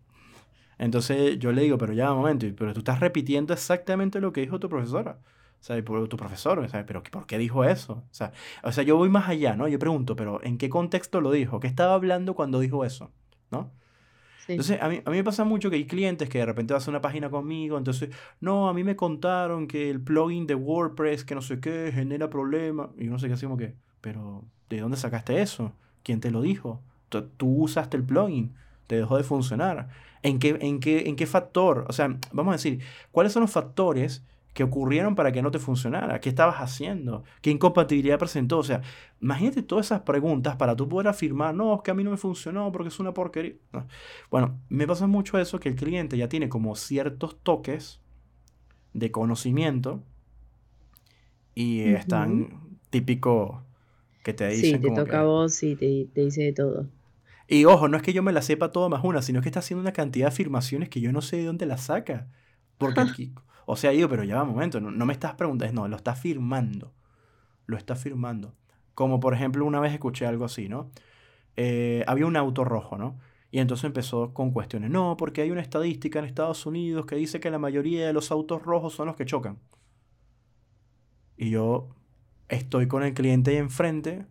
[0.79, 4.41] Entonces yo le digo, pero ya un momento, pero tú estás repitiendo exactamente lo que
[4.41, 5.19] dijo tu profesora.
[5.61, 6.87] O sea, por tu profesor, ¿sabes?
[6.87, 8.05] Pero ¿por qué dijo eso?
[8.11, 8.33] O sea,
[8.63, 9.69] o sea, yo voy más allá, ¿no?
[9.69, 11.61] Yo pregunto, pero ¿en qué contexto lo dijo?
[11.61, 13.11] ¿Qué estaba hablando cuando dijo eso?
[13.51, 13.71] ¿No?
[14.53, 16.79] Entonces, a mí, a mí me pasa mucho que hay clientes que de repente a
[16.89, 21.35] una página conmigo, entonces, no, a mí me contaron que el plugin de WordPress, que
[21.35, 22.91] no sé qué, genera problemas.
[22.99, 25.73] Y no sé qué hacemos que, pero ¿de dónde sacaste eso?
[26.03, 26.83] ¿Quién te lo dijo?
[27.09, 28.55] Tú, tú usaste el plugin,
[28.87, 29.89] te dejó de funcionar.
[30.23, 31.87] ¿En qué, en, qué, ¿En qué factor?
[31.89, 32.81] O sea, vamos a decir,
[33.11, 36.21] ¿cuáles son los factores que ocurrieron para que no te funcionara?
[36.21, 37.25] ¿Qué estabas haciendo?
[37.41, 38.59] ¿Qué incompatibilidad presentó?
[38.59, 38.83] O sea,
[39.21, 42.17] imagínate todas esas preguntas para tú poder afirmar, no, es que a mí no me
[42.17, 43.55] funcionó porque es una porquería.
[44.31, 48.01] Bueno, me pasa mucho eso que el cliente ya tiene como ciertos toques
[48.93, 50.03] de conocimiento
[51.55, 53.63] y están típico
[54.25, 54.83] que te dicen.
[54.83, 56.87] Sí, te toca a vos y te, te dice de todo.
[57.47, 59.59] Y ojo, no es que yo me la sepa todo más una, sino que está
[59.59, 62.29] haciendo una cantidad de afirmaciones que yo no sé de dónde la saca.
[62.79, 63.01] Porque
[63.67, 66.13] o sea, digo, pero ya va un momento, no, me estás preguntando, no, lo está
[66.13, 66.93] afirmando.
[67.67, 68.55] Lo está afirmando.
[68.95, 70.91] Como por ejemplo, una vez escuché algo así, ¿no?
[71.57, 73.19] Eh, había un auto rojo, ¿no?
[73.51, 74.91] Y entonces empezó con cuestiones.
[74.91, 78.31] No, porque hay una estadística en Estados Unidos que dice que la mayoría de los
[78.31, 79.59] autos rojos son los que chocan.
[81.37, 81.89] Y yo
[82.49, 84.27] estoy con el cliente ahí enfrente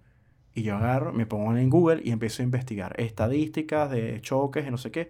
[0.54, 4.72] y yo agarro, me pongo en Google y empiezo a investigar estadísticas de choques y
[4.72, 5.10] no sé qué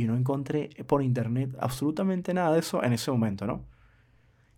[0.00, 3.66] y no encontré por internet absolutamente nada de eso en ese momento, ¿no?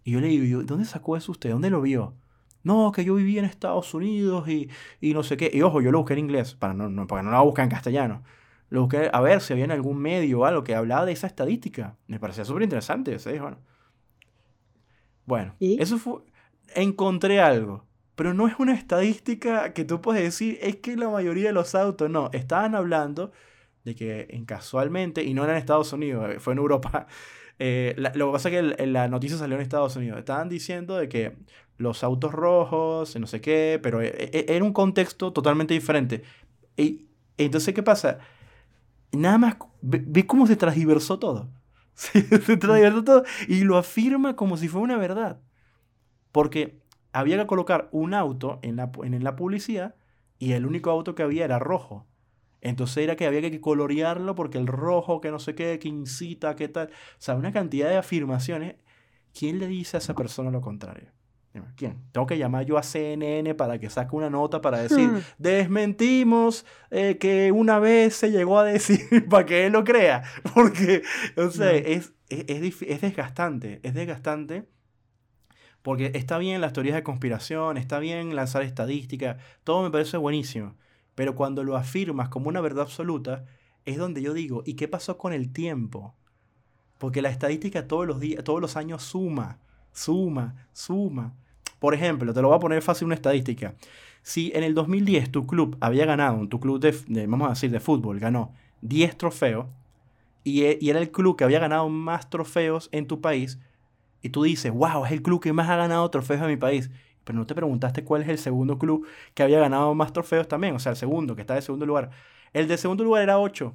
[0.04, 1.50] Y yo le digo, ¿dónde sacó eso usted?
[1.50, 2.14] ¿Dónde lo vio?
[2.62, 4.70] No, que yo viví en Estados Unidos y,
[5.00, 5.50] y no sé qué.
[5.52, 7.70] Y ojo, yo lo busqué en inglés, para no, no, porque no la busqué en
[7.70, 8.22] castellano.
[8.68, 11.26] Lo busqué a ver si había en algún medio o algo que hablaba de esa
[11.26, 11.96] estadística.
[12.06, 13.18] Me parecía súper interesante.
[13.18, 13.30] ¿sí?
[13.38, 13.58] Bueno,
[15.26, 16.20] bueno eso fue...
[16.74, 17.84] Encontré algo.
[18.14, 21.74] Pero no es una estadística que tú puedes decir, es que la mayoría de los
[21.74, 23.32] autos, no, estaban hablando
[23.84, 27.06] de que en casualmente, y no era en Estados Unidos, eh, fue en Europa,
[27.58, 31.08] eh, lo que pasa es que la noticia salió en Estados Unidos, estaban diciendo de
[31.08, 31.36] que
[31.78, 36.22] los autos rojos, no sé qué, pero eh, era un contexto totalmente diferente.
[36.76, 38.18] Y entonces, ¿qué pasa?
[39.12, 41.50] Nada más, ve, cómo se transversó todo.
[41.94, 42.22] se
[42.56, 45.40] transgiversó todo y lo afirma como si fuera una verdad.
[46.30, 46.80] Porque
[47.12, 49.96] había que colocar un auto en la, en la publicidad
[50.38, 52.06] y el único auto que había era rojo.
[52.62, 56.54] Entonces era que había que colorearlo porque el rojo, que no sé qué, que incita,
[56.56, 56.88] qué tal.
[56.88, 58.76] O sea, una cantidad de afirmaciones.
[59.36, 61.08] ¿Quién le dice a esa persona lo contrario?
[61.76, 61.98] ¿Quién?
[62.12, 65.20] Tengo que llamar yo a CNN para que saque una nota para decir, hmm.
[65.38, 70.22] desmentimos eh, que una vez se llegó a decir para que él lo crea.
[70.54, 71.02] Porque,
[71.36, 74.68] o sea, es, es, es, desgastante, es desgastante.
[75.82, 80.76] Porque está bien las teorías de conspiración, está bien lanzar estadísticas, todo me parece buenísimo.
[81.14, 83.44] Pero cuando lo afirmas como una verdad absoluta,
[83.84, 86.14] es donde yo digo, ¿y qué pasó con el tiempo?
[86.98, 89.58] Porque la estadística todos los días, todos los años suma,
[89.92, 91.34] suma, suma.
[91.78, 93.74] Por ejemplo, te lo voy a poner fácil una estadística.
[94.22, 97.80] Si en el 2010 tu club había ganado, tu club de, vamos a decir, de
[97.80, 98.52] fútbol, ganó
[98.82, 99.66] 10 trofeos,
[100.44, 103.58] y, y, era el club que había ganado más trofeos en tu país,
[104.22, 106.90] y tú dices, wow, es el club que más ha ganado trofeos en mi país,
[107.24, 110.74] pero no te preguntaste cuál es el segundo club que había ganado más trofeos también,
[110.74, 112.10] o sea, el segundo, que está de segundo lugar.
[112.52, 113.74] El de segundo lugar era 8.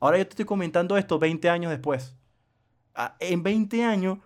[0.00, 2.16] Ahora yo te estoy comentando esto 20 años después.
[2.94, 4.18] Ah, en 20 años,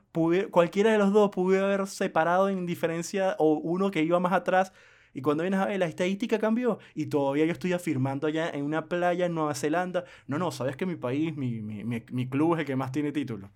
[0.50, 4.72] cualquiera de los dos pudo haber separado en diferencia o uno que iba más atrás.
[5.12, 8.64] Y cuando vienes a ver, la estadística cambió y todavía yo estoy afirmando allá en
[8.64, 12.54] una playa en Nueva Zelanda, no, no, sabes que mi país, mi, mi, mi, club
[12.54, 13.48] es el que más tiene títulos.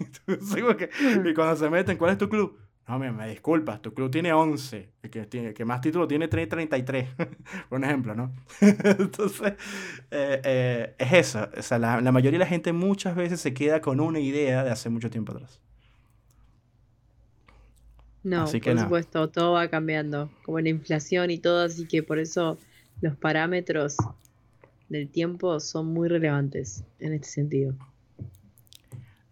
[0.26, 2.58] y cuando se meten, ¿cuál es tu club?
[2.88, 6.28] No, me, me, disculpas, tu club tiene 11, el que, tiene, que más títulos tiene
[6.28, 7.08] 33,
[7.68, 8.32] por ejemplo, ¿no?
[8.60, 9.54] Entonces,
[10.12, 13.52] eh, eh, es eso, o sea, la, la, mayoría de la gente muchas veces se
[13.52, 15.58] queda con una idea de hace mucho tiempo atrás.
[18.22, 22.56] No, por supuesto, todo va cambiando, como la inflación y todo, así que por eso
[23.00, 23.96] los parámetros
[24.88, 27.74] del tiempo son muy relevantes en este sentido.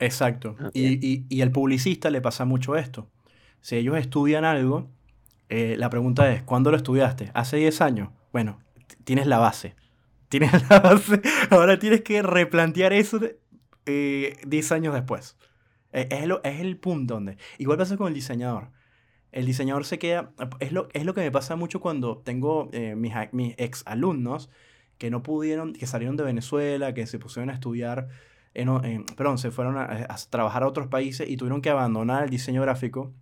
[0.00, 3.09] Exacto, y, y, y al publicista le pasa mucho esto
[3.64, 4.90] si ellos estudian algo,
[5.48, 7.30] eh, la pregunta es, ¿cuándo lo estudiaste?
[7.32, 8.10] ¿Hace 10 años?
[8.30, 8.60] Bueno,
[9.04, 9.74] tienes la base.
[10.28, 11.22] Tienes la base.
[11.48, 13.34] Ahora tienes que replantear eso 10
[13.86, 14.34] eh,
[14.70, 15.38] años después.
[15.92, 17.38] E, es, es el punto donde...
[17.56, 18.68] Igual pasa con el diseñador.
[19.32, 20.30] El diseñador se queda...
[20.60, 24.50] Es lo, es lo que me pasa mucho cuando tengo eh, mis, mis ex alumnos
[24.98, 28.08] que no pudieron, que salieron de Venezuela, que se pusieron a estudiar,
[28.52, 32.60] en, perdón, se fueron a trabajar a otros países y tuvieron que abandonar el diseño
[32.60, 33.14] gráfico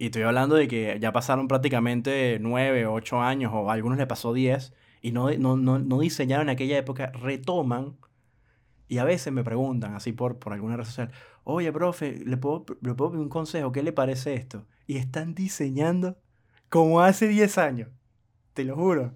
[0.00, 4.06] y estoy hablando de que ya pasaron prácticamente nueve ocho años, o a algunos le
[4.06, 4.72] pasó diez,
[5.02, 7.98] y no, no, no, no, diseñaron en aquella época, retoman.
[8.88, 11.10] Y a veces me preguntan, así por, por alguna red social,
[11.44, 13.72] oye, profe, ¿le puedo, ¿le puedo pedir un consejo?
[13.72, 14.64] ¿Qué le parece esto?
[14.86, 16.16] Y están diseñando
[16.70, 17.90] como hace diez años.
[18.54, 19.12] Te lo juro.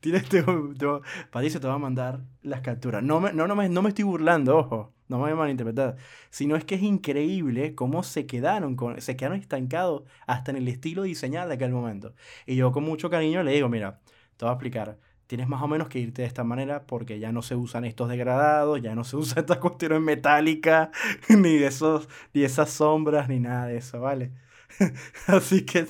[0.00, 0.86] Tienes, te, te,
[1.30, 3.02] Patricio te va a mandar las capturas.
[3.02, 5.96] No me, no, no, me, no me estoy burlando, ojo no me voy a malinterpretar,
[6.30, 10.68] sino es que es increíble cómo se quedaron, con, se quedaron estancados hasta en el
[10.68, 12.14] estilo diseñado de aquel momento.
[12.46, 14.00] Y yo con mucho cariño le digo, mira,
[14.36, 17.32] te voy a explicar, tienes más o menos que irte de esta manera porque ya
[17.32, 20.90] no se usan estos degradados, ya no se usan estas cuestiones metálicas,
[21.28, 24.30] ni esos, ni esas sombras, ni nada de eso, ¿vale?
[25.26, 25.86] así que,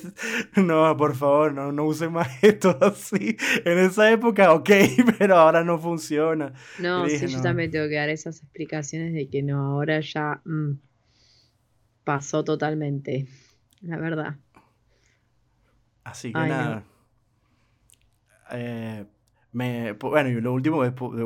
[0.55, 3.37] no, por favor, no, no usen más esto así.
[3.65, 4.69] En esa época, ok,
[5.17, 6.53] pero ahora no funciona.
[6.79, 10.71] No, sí, yo también tengo que dar esas explicaciones de que no, ahora ya mm,
[12.03, 13.27] pasó totalmente,
[13.81, 14.35] la verdad.
[16.03, 16.83] Así que nada.
[18.51, 19.05] Eh,
[19.53, 20.81] me, bueno, y lo último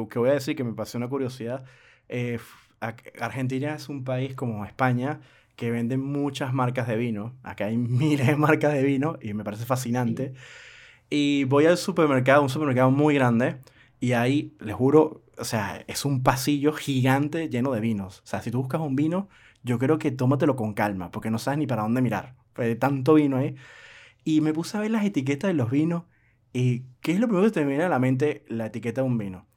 [0.10, 1.64] que voy a decir que me pasó una curiosidad.
[2.08, 2.40] Eh,
[2.80, 5.22] Argentina es un país como España
[5.56, 7.36] que venden muchas marcas de vino.
[7.44, 10.34] Acá hay miles de marcas de vino y me parece fascinante.
[11.10, 13.60] Y voy al supermercado, un supermercado muy grande,
[14.00, 18.22] y ahí, les juro, o sea, es un pasillo gigante lleno de vinos.
[18.24, 19.30] O sea, si tú buscas un vino,
[19.64, 22.36] yo creo que tómatelo con calma, porque no sabes ni para dónde mirar.
[22.56, 23.56] De tanto vino ahí.
[24.24, 26.04] Y me puse a ver las etiquetas de los vinos.
[26.54, 29.18] ¿Y qué es lo primero que te viene a la mente la etiqueta de un
[29.18, 29.48] vino?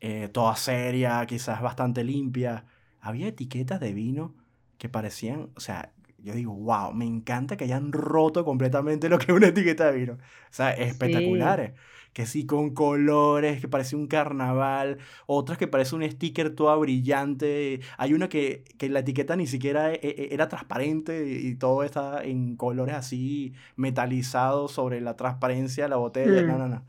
[0.00, 2.66] Eh, toda seria, quizás bastante limpia.
[3.00, 4.34] Había etiquetas de vino
[4.78, 9.32] que parecían, o sea, yo digo, wow, me encanta que hayan roto completamente lo que
[9.32, 10.12] es una etiqueta de vino.
[10.14, 10.18] O
[10.50, 11.72] sea, espectaculares.
[12.12, 17.80] Que sí, con colores, que parece un carnaval, otras que parece un sticker toda brillante.
[17.96, 22.24] Hay una que, que la etiqueta ni siquiera e, e, era transparente y todo está
[22.24, 26.42] en colores así metalizados sobre la transparencia de la botella.
[26.42, 26.46] Mm.
[26.46, 26.68] no, no.
[26.68, 26.84] No,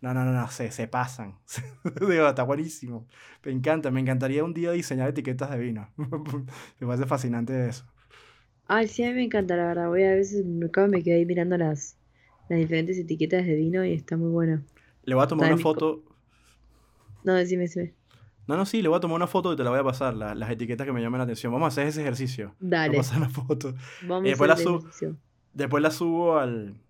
[0.00, 1.38] no, no, no, se, se pasan.
[2.00, 3.06] Digo, está buenísimo.
[3.44, 5.88] Me encanta, me encantaría un día diseñar etiquetas de vino.
[5.96, 7.84] me parece fascinante eso.
[8.66, 9.88] Ay, sí, a mí me encanta, la verdad.
[9.88, 10.70] Voy a veces me
[11.02, 11.96] quedé ahí mirando las,
[12.48, 14.62] las diferentes etiquetas de vino y está muy bueno.
[15.04, 16.02] Le voy a tomar una foto.
[17.24, 17.94] No, decime, decime.
[18.46, 20.14] No, no, sí, le voy a tomar una foto y te la voy a pasar,
[20.14, 21.52] las etiquetas que me llaman la atención.
[21.52, 22.54] Vamos a hacer ese ejercicio.
[22.60, 22.96] Dale.
[22.96, 23.74] Vamos a pasar la foto.
[24.02, 25.16] Vamos a después, hacer la
[25.52, 26.80] después la subo al...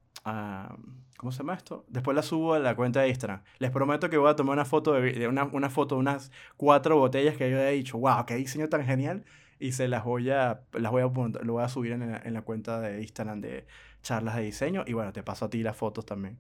[1.19, 1.85] ¿Cómo se llama esto?
[1.89, 3.43] Después la subo a la cuenta de Instagram.
[3.59, 6.97] Les prometo que voy a tomar una foto de, una, una, foto de unas cuatro
[6.97, 9.25] botellas que yo he dicho, wow, qué diseño tan genial.
[9.59, 12.35] Y se las voy a, las voy a, lo voy a subir en la, en
[12.35, 13.66] la cuenta de Instagram de
[14.01, 14.85] charlas de diseño.
[14.87, 16.39] Y bueno, te paso a ti las fotos también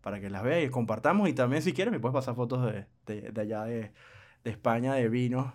[0.00, 1.28] para que las veas y compartamos.
[1.28, 3.90] Y también si quieres me puedes pasar fotos de, de, de allá de,
[4.44, 5.52] de, España, de vinos,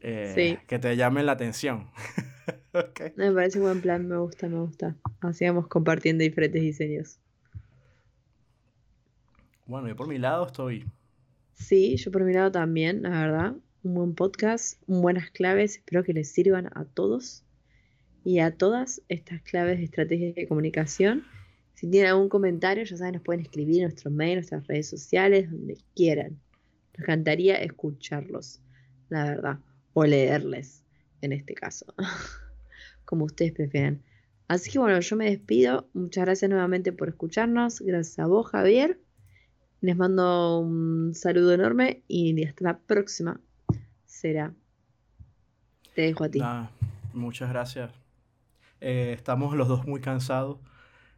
[0.00, 1.88] eh, que te llamen la atención.
[3.16, 4.96] Me parece un buen plan, me gusta, me gusta.
[5.20, 7.20] Así vamos compartiendo diferentes diseños.
[9.66, 10.84] Bueno, yo por mi lado estoy.
[11.54, 13.56] Sí, yo por mi lado también, la verdad.
[13.82, 15.76] Un buen podcast, buenas claves.
[15.76, 17.44] Espero que les sirvan a todos
[18.24, 21.24] y a todas estas claves de estrategias de comunicación.
[21.74, 25.50] Si tienen algún comentario, ya saben, nos pueden escribir en nuestro mail, nuestras redes sociales,
[25.50, 26.38] donde quieran.
[26.92, 28.60] Nos encantaría escucharlos,
[29.08, 29.58] la verdad,
[29.94, 30.84] o leerles,
[31.22, 31.86] en este caso,
[33.06, 34.02] como ustedes prefieran.
[34.46, 35.88] Así que bueno, yo me despido.
[35.94, 37.80] Muchas gracias nuevamente por escucharnos.
[37.80, 39.00] Gracias a vos, Javier.
[39.84, 43.38] Les mando un saludo enorme y hasta la próxima.
[44.06, 44.54] Será.
[45.94, 46.40] Te dejo a ti.
[47.12, 47.90] muchas gracias.
[48.80, 50.56] Eh, estamos los dos muy cansados.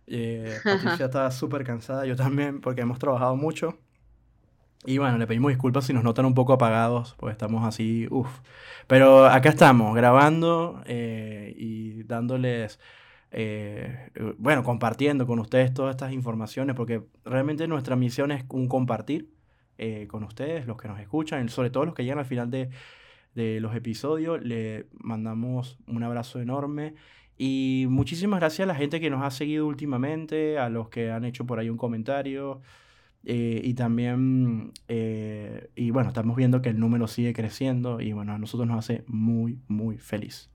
[0.08, 3.78] Eh, Patricia está súper cansada, yo también, porque hemos trabajado mucho.
[4.84, 8.40] Y bueno, le pedimos disculpas si nos notan un poco apagados, pues estamos así, uff.
[8.88, 12.80] Pero acá estamos, grabando eh, y dándoles
[13.30, 19.30] eh, bueno, compartiendo con ustedes todas estas informaciones, porque realmente nuestra misión es un compartir
[19.78, 22.70] eh, con ustedes, los que nos escuchan, sobre todo los que llegan al final de,
[23.34, 24.42] de los episodios.
[24.42, 26.94] Le mandamos un abrazo enorme.
[27.38, 31.24] Y muchísimas gracias a la gente que nos ha seguido últimamente, a los que han
[31.26, 32.62] hecho por ahí un comentario.
[33.28, 38.38] Eh, y también, y bueno, estamos viendo que el número sigue creciendo y bueno, a
[38.38, 40.48] nosotros nos hace muy, muy feliz.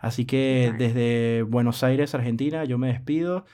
[0.00, 3.44] Así que desde Buenos Aires, Argentina, yo me despido.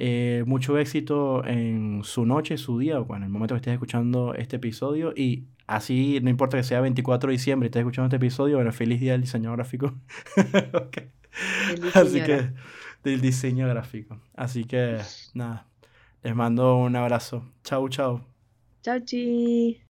[0.00, 4.32] Eh, mucho éxito en su noche, su día, o en el momento que estés escuchando
[4.34, 5.12] este episodio.
[5.16, 8.70] Y así, no importa que sea 24 de diciembre y estés escuchando este episodio, bueno,
[8.70, 9.94] feliz día del diseño gráfico.
[11.94, 12.52] Así que,
[13.02, 14.20] del diseño gráfico.
[14.34, 14.98] Así que,
[15.34, 15.66] nada,
[16.22, 17.44] les mando un abrazo.
[17.64, 18.24] Chau, chau.
[18.82, 19.80] Chau, chi.